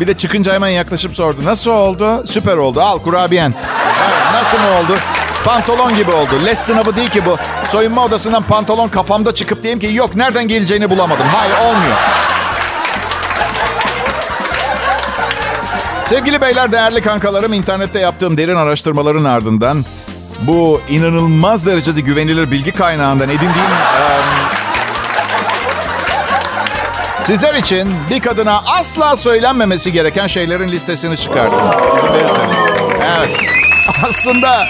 Bir 0.00 0.06
de 0.06 0.16
çıkınca 0.16 0.52
hemen 0.54 0.68
yaklaşıp 0.68 1.14
sordu. 1.14 1.40
Nasıl 1.44 1.70
oldu? 1.70 2.26
Süper 2.26 2.56
oldu. 2.56 2.80
Al 2.80 2.98
kurabiyen. 2.98 3.54
Nasıl 4.32 4.58
mı 4.58 4.68
oldu? 4.80 4.96
Pantolon 5.46 5.94
gibi 5.94 6.10
oldu. 6.10 6.44
Les 6.44 6.58
sınavı 6.58 6.96
değil 6.96 7.10
ki 7.10 7.22
bu. 7.26 7.36
Soyunma 7.70 8.04
odasından 8.04 8.42
pantolon 8.42 8.88
kafamda 8.88 9.34
çıkıp 9.34 9.62
diyeyim 9.62 9.80
ki 9.80 9.94
yok 9.94 10.16
nereden 10.16 10.48
geleceğini 10.48 10.90
bulamadım. 10.90 11.26
Hayır 11.26 11.54
olmuyor. 11.54 11.96
Sevgili 16.06 16.40
beyler, 16.40 16.72
değerli 16.72 17.00
kankalarım, 17.00 17.52
internette 17.52 17.98
yaptığım 17.98 18.36
derin 18.38 18.56
araştırmaların 18.56 19.24
ardından 19.24 19.84
bu 20.40 20.80
inanılmaz 20.88 21.66
derecede 21.66 22.00
güvenilir 22.00 22.50
bilgi 22.50 22.72
kaynağından 22.72 23.28
edindiğim... 23.28 23.54
Um, 23.54 24.46
sizler 27.22 27.54
için 27.54 27.94
bir 28.10 28.20
kadına 28.20 28.62
asla 28.66 29.16
söylenmemesi 29.16 29.92
gereken 29.92 30.26
şeylerin 30.26 30.68
listesini 30.68 31.16
çıkardım. 31.16 31.60
İzin 31.96 32.14
verirseniz. 32.14 32.56
Evet. 33.00 33.36
Aslında 34.08 34.66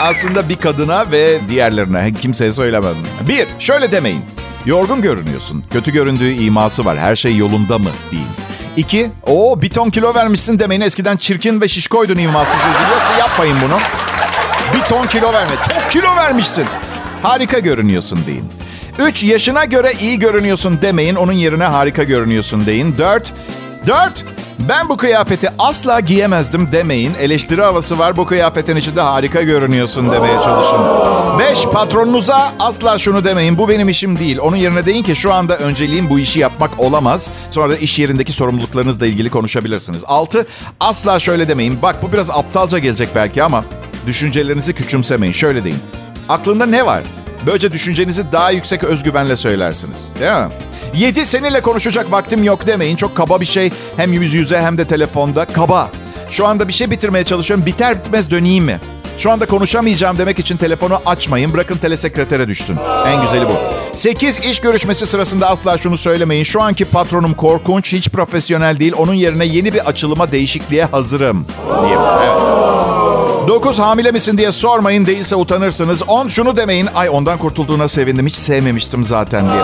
aslında 0.00 0.48
bir 0.48 0.56
kadına 0.56 1.10
ve 1.10 1.40
diğerlerine 1.48 2.12
kimseye 2.14 2.50
söylemem. 2.50 2.96
Bir, 3.28 3.46
şöyle 3.58 3.92
demeyin. 3.92 4.24
Yorgun 4.66 5.02
görünüyorsun. 5.02 5.64
Kötü 5.72 5.92
göründüğü 5.92 6.30
iması 6.30 6.84
var. 6.84 6.98
Her 6.98 7.16
şey 7.16 7.36
yolunda 7.36 7.78
mı 7.78 7.90
deyin. 8.12 8.26
İki, 8.76 9.10
o 9.26 9.62
bir 9.62 9.70
ton 9.70 9.90
kilo 9.90 10.14
vermişsin 10.14 10.58
demeyin. 10.58 10.80
Eskiden 10.80 11.16
çirkin 11.16 11.60
ve 11.60 11.68
şişkoydun 11.68 12.16
iması 12.18 12.50
seziliyorsa 12.50 13.12
yapmayın 13.18 13.56
bunu. 13.64 13.78
Bir 14.74 14.88
ton 14.88 15.06
kilo 15.06 15.32
verme. 15.32 15.52
Çok 15.68 15.90
kilo 15.90 16.16
vermişsin. 16.16 16.64
Harika 17.22 17.58
görünüyorsun 17.58 18.18
deyin. 18.26 18.44
Üç, 18.98 19.22
yaşına 19.22 19.64
göre 19.64 19.92
iyi 20.00 20.18
görünüyorsun 20.18 20.82
demeyin. 20.82 21.14
Onun 21.14 21.32
yerine 21.32 21.64
harika 21.64 22.02
görünüyorsun 22.02 22.66
deyin. 22.66 22.94
Dört, 22.98 23.32
dört, 23.86 24.24
ben 24.58 24.88
bu 24.88 24.96
kıyafeti 24.96 25.48
asla 25.58 26.00
giyemezdim 26.00 26.72
demeyin. 26.72 27.14
Eleştiri 27.20 27.62
havası 27.62 27.98
var 27.98 28.16
bu 28.16 28.26
kıyafetin 28.26 28.76
içinde 28.76 29.00
harika 29.00 29.42
görünüyorsun 29.42 30.12
demeye 30.12 30.34
çalışın. 30.44 30.78
Beş, 31.38 31.64
patronunuza 31.66 32.52
asla 32.60 32.98
şunu 32.98 33.24
demeyin. 33.24 33.58
Bu 33.58 33.68
benim 33.68 33.88
işim 33.88 34.18
değil. 34.18 34.38
Onun 34.38 34.56
yerine 34.56 34.86
deyin 34.86 35.02
ki 35.02 35.16
şu 35.16 35.32
anda 35.32 35.56
önceliğim 35.56 36.10
bu 36.10 36.18
işi 36.18 36.40
yapmak 36.40 36.80
olamaz. 36.80 37.30
Sonra 37.50 37.70
da 37.72 37.76
iş 37.76 37.98
yerindeki 37.98 38.32
sorumluluklarınızla 38.32 39.06
ilgili 39.06 39.30
konuşabilirsiniz. 39.30 40.04
Altı, 40.06 40.46
asla 40.80 41.18
şöyle 41.18 41.48
demeyin. 41.48 41.78
Bak 41.82 42.02
bu 42.02 42.12
biraz 42.12 42.30
aptalca 42.30 42.78
gelecek 42.78 43.08
belki 43.14 43.42
ama 43.42 43.64
düşüncelerinizi 44.06 44.72
küçümsemeyin. 44.74 45.32
Şöyle 45.32 45.64
deyin. 45.64 45.78
Aklında 46.28 46.66
ne 46.66 46.86
var? 46.86 47.02
Böylece 47.46 47.72
düşüncenizi 47.72 48.32
daha 48.32 48.50
yüksek 48.50 48.84
özgüvenle 48.84 49.36
söylersiniz. 49.36 50.12
Değil 50.20 50.32
mi? 50.32 50.48
Yedi 50.94 51.26
seninle 51.26 51.60
konuşacak 51.60 52.12
vaktim 52.12 52.44
yok 52.44 52.66
demeyin. 52.66 52.96
Çok 52.96 53.16
kaba 53.16 53.40
bir 53.40 53.46
şey. 53.46 53.70
Hem 53.96 54.12
yüz 54.12 54.34
yüze 54.34 54.62
hem 54.62 54.78
de 54.78 54.86
telefonda. 54.86 55.44
Kaba. 55.44 55.90
Şu 56.30 56.46
anda 56.46 56.68
bir 56.68 56.72
şey 56.72 56.90
bitirmeye 56.90 57.24
çalışıyorum. 57.24 57.66
Biter 57.66 57.98
bitmez 57.98 58.30
döneyim 58.30 58.64
mi? 58.64 58.80
Şu 59.18 59.30
anda 59.30 59.46
konuşamayacağım 59.46 60.18
demek 60.18 60.38
için 60.38 60.56
telefonu 60.56 61.00
açmayın. 61.06 61.52
Bırakın 61.52 61.76
telesekretere 61.76 62.48
düşsün. 62.48 62.76
En 63.06 63.22
güzeli 63.22 63.44
bu. 63.44 63.52
8 63.94 64.46
iş 64.46 64.60
görüşmesi 64.60 65.06
sırasında 65.06 65.50
asla 65.50 65.78
şunu 65.78 65.96
söylemeyin. 65.96 66.44
Şu 66.44 66.62
anki 66.62 66.84
patronum 66.84 67.34
korkunç, 67.34 67.92
hiç 67.92 68.08
profesyonel 68.10 68.80
değil. 68.80 68.92
Onun 68.96 69.14
yerine 69.14 69.46
yeni 69.46 69.74
bir 69.74 69.88
açılıma, 69.88 70.32
değişikliğe 70.32 70.84
hazırım. 70.84 71.46
Diyeyim. 71.82 72.00
Evet. 72.26 72.95
9 73.48 73.78
hamile 73.78 74.10
misin 74.10 74.38
diye 74.38 74.52
sormayın 74.52 75.06
değilse 75.06 75.36
utanırsınız. 75.36 76.02
10 76.08 76.28
şunu 76.28 76.56
demeyin. 76.56 76.88
Ay 76.94 77.08
ondan 77.08 77.38
kurtulduğuna 77.38 77.88
sevindim. 77.88 78.26
Hiç 78.26 78.36
sevmemiştim 78.36 79.04
zaten 79.04 79.50
diye. 79.50 79.62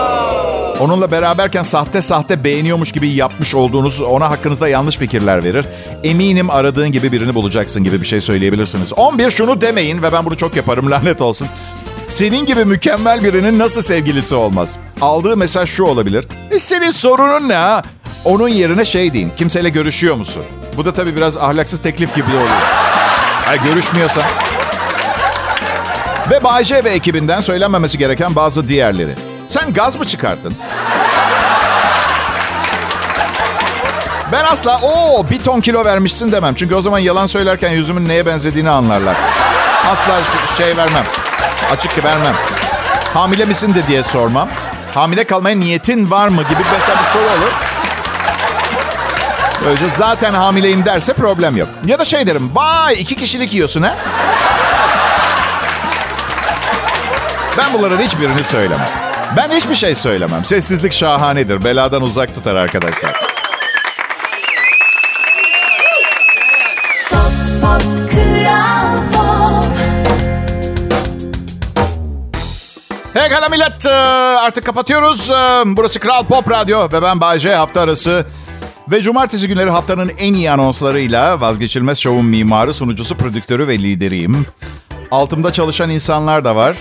Onunla 0.79 1.11
beraberken 1.11 1.63
sahte 1.63 2.01
sahte 2.01 2.43
beğeniyormuş 2.43 2.91
gibi 2.91 3.09
yapmış 3.09 3.55
olduğunuz 3.55 4.01
ona 4.01 4.29
hakkınızda 4.29 4.67
yanlış 4.67 4.97
fikirler 4.97 5.43
verir. 5.43 5.65
Eminim 6.03 6.49
aradığın 6.49 6.91
gibi 6.91 7.11
birini 7.11 7.35
bulacaksın 7.35 7.83
gibi 7.83 8.01
bir 8.01 8.05
şey 8.05 8.21
söyleyebilirsiniz. 8.21 8.93
11 8.93 9.31
şunu 9.31 9.61
demeyin 9.61 10.01
ve 10.01 10.13
ben 10.13 10.25
bunu 10.25 10.37
çok 10.37 10.55
yaparım 10.55 10.91
lanet 10.91 11.21
olsun. 11.21 11.47
Senin 12.07 12.45
gibi 12.45 12.65
mükemmel 12.65 13.23
birinin 13.23 13.59
nasıl 13.59 13.81
sevgilisi 13.81 14.35
olmaz? 14.35 14.77
Aldığı 15.01 15.37
mesaj 15.37 15.69
şu 15.69 15.83
olabilir. 15.83 16.27
E 16.51 16.59
senin 16.59 16.91
sorunun 16.91 17.49
ne? 17.49 17.81
Onun 18.25 18.47
yerine 18.47 18.85
şey 18.85 19.13
deyin. 19.13 19.31
Kimseyle 19.37 19.69
görüşüyor 19.69 20.15
musun? 20.15 20.43
Bu 20.77 20.85
da 20.85 20.93
tabii 20.93 21.15
biraz 21.15 21.37
ahlaksız 21.37 21.79
teklif 21.81 22.15
gibi 22.15 22.29
oluyor. 22.29 23.02
Ay 23.49 23.63
görüşmüyorsan. 23.63 24.23
Ve 26.31 26.43
Bay 26.43 26.63
J 26.63 26.83
ve 26.83 26.89
ekibinden 26.89 27.41
söylenmemesi 27.41 27.97
gereken 27.97 28.35
bazı 28.35 28.67
diğerleri. 28.67 29.15
Sen 29.47 29.73
gaz 29.73 29.95
mı 29.95 30.05
çıkarttın? 30.05 30.55
Ben 34.31 34.43
asla 34.43 34.79
o 34.81 35.25
bir 35.29 35.43
ton 35.43 35.61
kilo 35.61 35.85
vermişsin 35.85 36.31
demem. 36.31 36.55
Çünkü 36.55 36.75
o 36.75 36.81
zaman 36.81 36.99
yalan 36.99 37.25
söylerken 37.25 37.69
yüzümün 37.69 38.07
neye 38.07 38.25
benzediğini 38.25 38.69
anlarlar. 38.69 39.15
Asla 39.91 40.19
şey 40.57 40.77
vermem. 40.77 41.05
Açık 41.71 42.05
vermem. 42.05 42.33
Hamile 43.13 43.45
misin 43.45 43.75
de 43.75 43.87
diye 43.87 44.03
sormam. 44.03 44.49
Hamile 44.93 45.23
kalmaya 45.23 45.55
niyetin 45.55 46.11
var 46.11 46.27
mı 46.27 46.41
gibi 46.43 46.61
mesela 46.79 46.99
bir 46.99 47.11
soru 47.11 47.23
olur. 47.23 47.51
Böylece 49.65 49.85
zaten 49.97 50.33
hamileyim 50.33 50.85
derse 50.85 51.13
problem 51.13 51.57
yok. 51.57 51.67
Ya 51.85 51.99
da 51.99 52.05
şey 52.05 52.27
derim. 52.27 52.51
Vay 52.55 52.93
iki 52.93 53.15
kişilik 53.15 53.53
yiyorsun 53.53 53.81
ha? 53.81 53.95
Ben 57.57 57.73
bunların 57.73 57.97
hiçbirini 57.97 58.43
söylemem. 58.43 58.89
Ben 59.37 59.51
hiçbir 59.51 59.75
şey 59.75 59.95
söylemem. 59.95 60.45
Sessizlik 60.45 60.93
şahanedir. 60.93 61.63
Beladan 61.63 62.01
uzak 62.01 62.35
tutar 62.35 62.55
arkadaşlar. 62.55 63.13
Pekala 73.13 73.49
millet. 73.49 73.85
Artık 74.43 74.65
kapatıyoruz. 74.65 75.31
Burası 75.65 75.99
Kral 75.99 76.25
Pop 76.25 76.51
Radyo 76.51 76.87
ve 76.91 77.01
ben 77.01 77.21
Bayce 77.21 77.55
hafta 77.55 77.81
arası. 77.81 78.25
Ve 78.91 79.01
cumartesi 79.01 79.47
günleri 79.47 79.69
haftanın 79.69 80.11
en 80.17 80.33
iyi 80.33 80.51
anonslarıyla 80.51 81.41
vazgeçilmez 81.41 81.97
şovun 81.97 82.25
mimarı, 82.25 82.73
sunucusu, 82.73 83.17
prodüktörü 83.17 83.67
ve 83.67 83.79
lideriyim. 83.79 84.45
Altımda 85.11 85.53
çalışan 85.53 85.89
insanlar 85.89 86.45
da 86.45 86.55
var. 86.55 86.77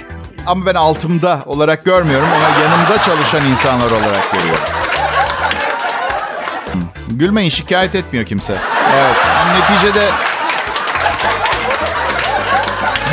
Ama 0.47 0.67
ben 0.67 0.75
altımda 0.75 1.43
olarak 1.47 1.85
görmüyorum. 1.85 2.29
Ama 2.29 2.65
yanımda 2.65 3.03
çalışan 3.03 3.47
insanlar 3.47 3.91
olarak 3.91 4.33
görüyorum. 4.33 4.65
Gülmeyin 7.09 7.51
şikayet 7.51 7.95
etmiyor 7.95 8.27
kimse. 8.27 8.59
Evet. 8.97 9.17
Neticede 9.61 10.07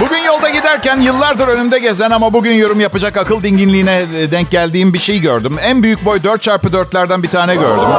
Bugün 0.02 0.17
yolda 0.17 0.49
giderken 0.49 1.02
yıllardır 1.02 1.47
önümde 1.47 1.80
gezen 1.80 2.12
ama 2.12 2.34
bugün 2.34 2.54
yorum 2.54 2.80
yapacak 2.80 3.17
akıl 3.17 3.43
dinginliğine 3.43 4.06
denk 4.32 4.52
geldiğim 4.52 4.93
bir 4.93 4.99
şey 4.99 5.21
gördüm. 5.21 5.58
En 5.63 5.84
büyük 5.84 6.06
boy 6.06 6.17
4x4'lerden 6.17 7.23
bir 7.23 7.30
tane 7.30 7.56
gördüm. 7.56 7.89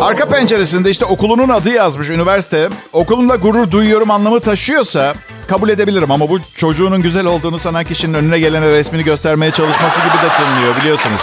Arka 0.00 0.28
penceresinde 0.28 0.90
işte 0.90 1.04
okulunun 1.04 1.48
adı 1.48 1.70
yazmış 1.70 2.08
üniversite. 2.10 2.68
Okulumda 2.92 3.36
gurur 3.36 3.70
duyuyorum 3.70 4.10
anlamı 4.10 4.40
taşıyorsa 4.40 5.14
kabul 5.48 5.68
edebilirim. 5.68 6.10
Ama 6.10 6.28
bu 6.28 6.38
çocuğunun 6.56 7.02
güzel 7.02 7.26
olduğunu 7.26 7.58
sanan 7.58 7.84
kişinin 7.84 8.14
önüne 8.14 8.38
gelene 8.38 8.68
resmini 8.68 9.04
göstermeye 9.04 9.52
çalışması 9.52 10.00
gibi 10.00 10.08
de 10.08 10.34
tınlıyor 10.36 10.76
biliyorsunuz. 10.76 11.20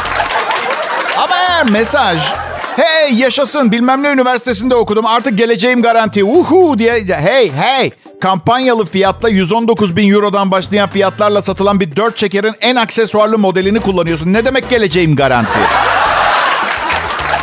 Ama 1.17 1.35
eğer 1.35 1.69
mesaj 1.69 2.33
hey 2.75 3.13
yaşasın 3.13 3.71
bilmem 3.71 4.03
ne 4.03 4.09
üniversitesinde 4.09 4.75
okudum 4.75 5.05
artık 5.05 5.37
geleceğim 5.37 5.81
garanti 5.81 6.23
uhu 6.23 6.79
diye 6.79 6.93
hey 7.07 7.51
hey 7.51 7.91
kampanyalı 8.21 8.85
fiyatla 8.85 9.29
119 9.29 9.95
bin 9.95 10.13
eurodan 10.13 10.51
başlayan 10.51 10.89
fiyatlarla 10.89 11.41
satılan 11.41 11.79
bir 11.79 11.95
dört 11.95 12.17
çekerin 12.17 12.53
en 12.61 12.75
aksesuarlı 12.75 13.37
modelini 13.37 13.79
kullanıyorsun. 13.79 14.33
Ne 14.33 14.45
demek 14.45 14.69
geleceğim 14.69 15.15
garanti? 15.15 15.59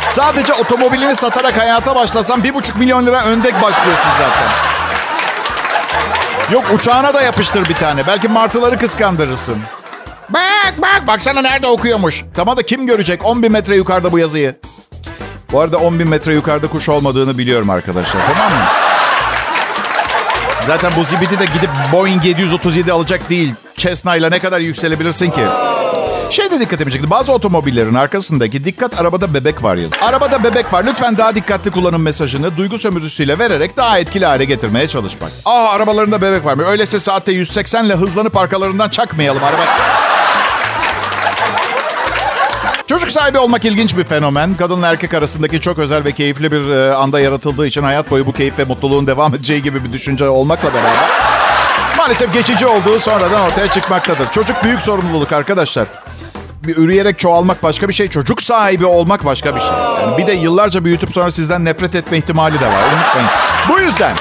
Sadece 0.07 0.53
otomobilini 0.53 1.15
satarak 1.15 1.57
hayata 1.57 1.95
başlasan 1.95 2.43
bir 2.43 2.53
buçuk 2.53 2.77
milyon 2.77 3.05
lira 3.05 3.25
önde 3.25 3.53
başlıyorsun 3.53 4.09
zaten. 4.19 4.49
Yok 6.51 6.65
uçağına 6.73 7.13
da 7.13 7.21
yapıştır 7.21 7.69
bir 7.69 7.73
tane. 7.75 8.07
Belki 8.07 8.27
martıları 8.27 8.77
kıskandırırsın. 8.77 9.57
Bak 10.29 10.73
bak 10.77 11.07
baksana 11.07 11.41
nerede 11.41 11.67
okuyormuş. 11.67 12.23
Tamam 12.35 12.57
da 12.57 12.63
kim 12.63 12.87
görecek 12.87 13.25
10 13.25 13.43
bin 13.43 13.51
metre 13.51 13.75
yukarıda 13.75 14.11
bu 14.11 14.19
yazıyı? 14.19 14.55
Bu 15.51 15.59
arada 15.61 15.77
10 15.77 15.99
bin 15.99 16.09
metre 16.09 16.33
yukarıda 16.33 16.67
kuş 16.67 16.89
olmadığını 16.89 17.37
biliyorum 17.37 17.69
arkadaşlar 17.69 18.21
tamam 18.33 18.51
mı? 18.51 18.65
Zaten 20.67 20.91
bu 20.97 21.03
zibidi 21.03 21.39
de 21.39 21.45
gidip 21.45 21.69
Boeing 21.91 22.25
737 22.25 22.93
alacak 22.93 23.29
değil. 23.29 23.53
Cessna 23.77 24.15
ile 24.15 24.31
ne 24.31 24.39
kadar 24.39 24.59
yükselebilirsin 24.59 25.31
ki? 25.31 25.41
Şey 26.33 26.51
de 26.51 26.59
dikkatimi 26.59 26.91
çekti. 26.91 27.09
Bazı 27.09 27.33
otomobillerin 27.33 27.93
arkasındaki 27.93 28.63
dikkat 28.63 29.01
arabada 29.01 29.33
bebek 29.33 29.63
var 29.63 29.75
yazı. 29.75 29.95
Arabada 30.01 30.43
bebek 30.43 30.73
var. 30.73 30.85
Lütfen 30.85 31.17
daha 31.17 31.35
dikkatli 31.35 31.71
kullanın 31.71 32.01
mesajını 32.01 32.57
duygu 32.57 32.79
sömürüsüyle 32.79 33.39
vererek 33.39 33.77
daha 33.77 33.99
etkili 33.99 34.25
hale 34.25 34.45
getirmeye 34.45 34.87
çalışmak. 34.87 35.31
Aa 35.45 35.69
arabalarında 35.69 36.21
bebek 36.21 36.45
var 36.45 36.53
mı? 36.53 36.63
Öyleyse 36.63 36.99
saatte 36.99 37.31
180 37.31 37.85
ile 37.85 37.93
hızlanıp 37.93 38.37
arkalarından 38.37 38.89
çakmayalım 38.89 39.43
araba. 39.43 39.61
Çocuk 42.87 43.11
sahibi 43.11 43.37
olmak 43.37 43.65
ilginç 43.65 43.97
bir 43.97 44.03
fenomen. 44.03 44.55
Kadınla 44.55 44.87
erkek 44.87 45.13
arasındaki 45.13 45.61
çok 45.61 45.79
özel 45.79 46.05
ve 46.05 46.11
keyifli 46.11 46.51
bir 46.51 46.69
e, 46.69 46.93
anda 46.93 47.19
yaratıldığı 47.19 47.67
için 47.67 47.83
hayat 47.83 48.11
boyu 48.11 48.25
bu 48.25 48.33
keyif 48.33 48.59
ve 48.59 48.63
mutluluğun 48.63 49.07
devam 49.07 49.35
edeceği 49.35 49.63
gibi 49.63 49.83
bir 49.83 49.93
düşünce 49.93 50.29
olmakla 50.29 50.73
beraber 50.73 51.33
maalesef 52.03 52.33
geçici 52.33 52.67
olduğu 52.67 52.99
sonradan 52.99 53.41
ortaya 53.41 53.67
çıkmaktadır. 53.67 54.27
Çocuk 54.31 54.63
büyük 54.63 54.81
sorumluluk 54.81 55.31
arkadaşlar. 55.31 55.87
Üreyerek 56.71 57.19
çoğalmak 57.19 57.63
başka 57.63 57.87
bir 57.89 57.93
şey, 57.93 58.07
çocuk 58.07 58.41
sahibi 58.41 58.85
olmak 58.85 59.25
başka 59.25 59.55
bir 59.55 59.59
şey. 59.59 59.69
Yani 60.01 60.17
bir 60.17 60.27
de 60.27 60.33
yıllarca 60.33 60.85
büyütüp 60.85 61.11
sonra 61.11 61.31
sizden 61.31 61.65
nefret 61.65 61.95
etme 61.95 62.17
ihtimali 62.17 62.59
de 62.59 62.67
var. 62.67 62.83
Unutmayın. 62.83 63.29
Bu 63.69 63.79
yüzden 63.79 64.15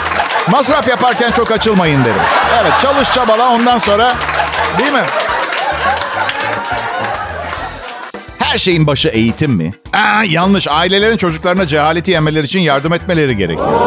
masraf 0.50 0.88
yaparken 0.88 1.30
çok 1.30 1.50
açılmayın 1.50 2.04
derim. 2.04 2.22
Evet 2.62 2.72
çalış 2.82 3.12
çabala 3.12 3.50
ondan 3.50 3.78
sonra 3.78 4.14
değil 4.78 4.92
mi? 4.92 5.04
Her 8.38 8.58
şeyin 8.58 8.86
başı 8.86 9.08
eğitim 9.08 9.52
mi? 9.52 9.72
Aa, 9.92 10.24
yanlış. 10.24 10.68
Ailelerin 10.68 11.16
çocuklarına 11.16 11.66
cehaleti 11.66 12.10
yemeleri 12.10 12.46
için 12.46 12.60
yardım 12.60 12.92
etmeleri 12.92 13.36
gerekiyor. 13.36 13.80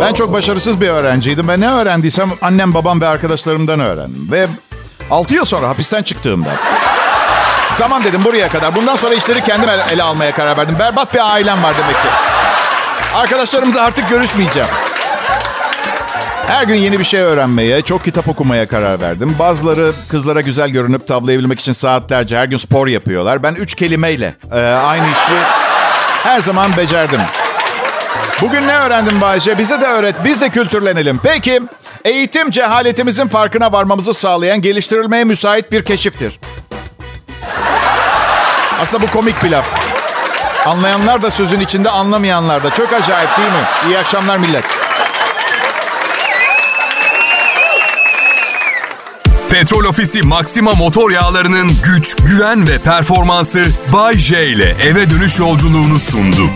Ben 0.00 0.12
çok 0.14 0.32
başarısız 0.32 0.80
bir 0.80 0.88
öğrenciydim 0.88 1.48
ve 1.48 1.60
ne 1.60 1.70
öğrendiysem 1.70 2.30
annem, 2.42 2.74
babam 2.74 3.00
ve 3.00 3.06
arkadaşlarımdan 3.06 3.80
öğrendim. 3.80 4.28
Ve 4.32 4.46
6 5.10 5.34
yıl 5.34 5.44
sonra 5.44 5.68
hapisten 5.68 6.02
çıktığımda 6.02 6.50
tamam 7.78 8.04
dedim 8.04 8.24
buraya 8.24 8.48
kadar. 8.48 8.74
Bundan 8.74 8.96
sonra 8.96 9.14
işleri 9.14 9.44
kendim 9.44 9.68
ele, 9.70 9.82
ele 9.92 10.02
almaya 10.02 10.32
karar 10.32 10.56
verdim. 10.56 10.76
Berbat 10.78 11.14
bir 11.14 11.32
ailem 11.32 11.62
var 11.62 11.74
demek 11.78 12.02
ki. 12.02 12.08
Arkadaşlarımla 13.14 13.82
artık 13.82 14.08
görüşmeyeceğim. 14.08 14.68
Her 16.46 16.64
gün 16.64 16.74
yeni 16.74 16.98
bir 16.98 17.04
şey 17.04 17.20
öğrenmeye, 17.20 17.82
çok 17.82 18.04
kitap 18.04 18.28
okumaya 18.28 18.68
karar 18.68 19.00
verdim. 19.00 19.36
Bazıları 19.38 19.92
kızlara 20.08 20.40
güzel 20.40 20.70
görünüp 20.70 21.08
tavlayabilmek 21.08 21.60
için 21.60 21.72
saatlerce 21.72 22.36
her 22.38 22.44
gün 22.44 22.56
spor 22.56 22.86
yapıyorlar. 22.86 23.42
Ben 23.42 23.54
üç 23.54 23.74
kelimeyle 23.74 24.34
e, 24.52 24.60
aynı 24.60 25.04
işi 25.04 25.38
her 26.22 26.40
zaman 26.40 26.76
becerdim. 26.76 27.20
Bugün 28.42 28.68
ne 28.68 28.78
öğrendim 28.78 29.20
Bayce? 29.20 29.58
Bize 29.58 29.80
de 29.80 29.86
öğret, 29.86 30.14
biz 30.24 30.40
de 30.40 30.48
kültürlenelim. 30.48 31.20
Peki, 31.22 31.60
eğitim 32.04 32.50
cehaletimizin 32.50 33.28
farkına 33.28 33.72
varmamızı 33.72 34.14
sağlayan, 34.14 34.60
geliştirilmeye 34.62 35.24
müsait 35.24 35.72
bir 35.72 35.84
keşiftir. 35.84 36.40
Aslında 38.80 39.02
bu 39.02 39.06
komik 39.06 39.44
bir 39.44 39.50
laf. 39.50 39.66
Anlayanlar 40.66 41.22
da 41.22 41.30
sözün 41.30 41.60
içinde, 41.60 41.90
anlamayanlar 41.90 42.64
da. 42.64 42.70
Çok 42.70 42.92
acayip 42.92 43.36
değil 43.36 43.48
mi? 43.48 43.88
İyi 43.88 43.98
akşamlar 43.98 44.38
millet. 44.38 44.64
Petrol 49.50 49.84
Ofisi 49.84 50.22
Maxima 50.22 50.70
motor 50.74 51.10
yağlarının 51.10 51.70
güç, 51.84 52.16
güven 52.16 52.68
ve 52.68 52.78
performansı 52.78 53.64
Bay 53.92 54.18
J 54.18 54.46
ile 54.46 54.76
eve 54.82 55.10
dönüş 55.10 55.38
yolculuğunu 55.38 55.98
sundu. 55.98 56.50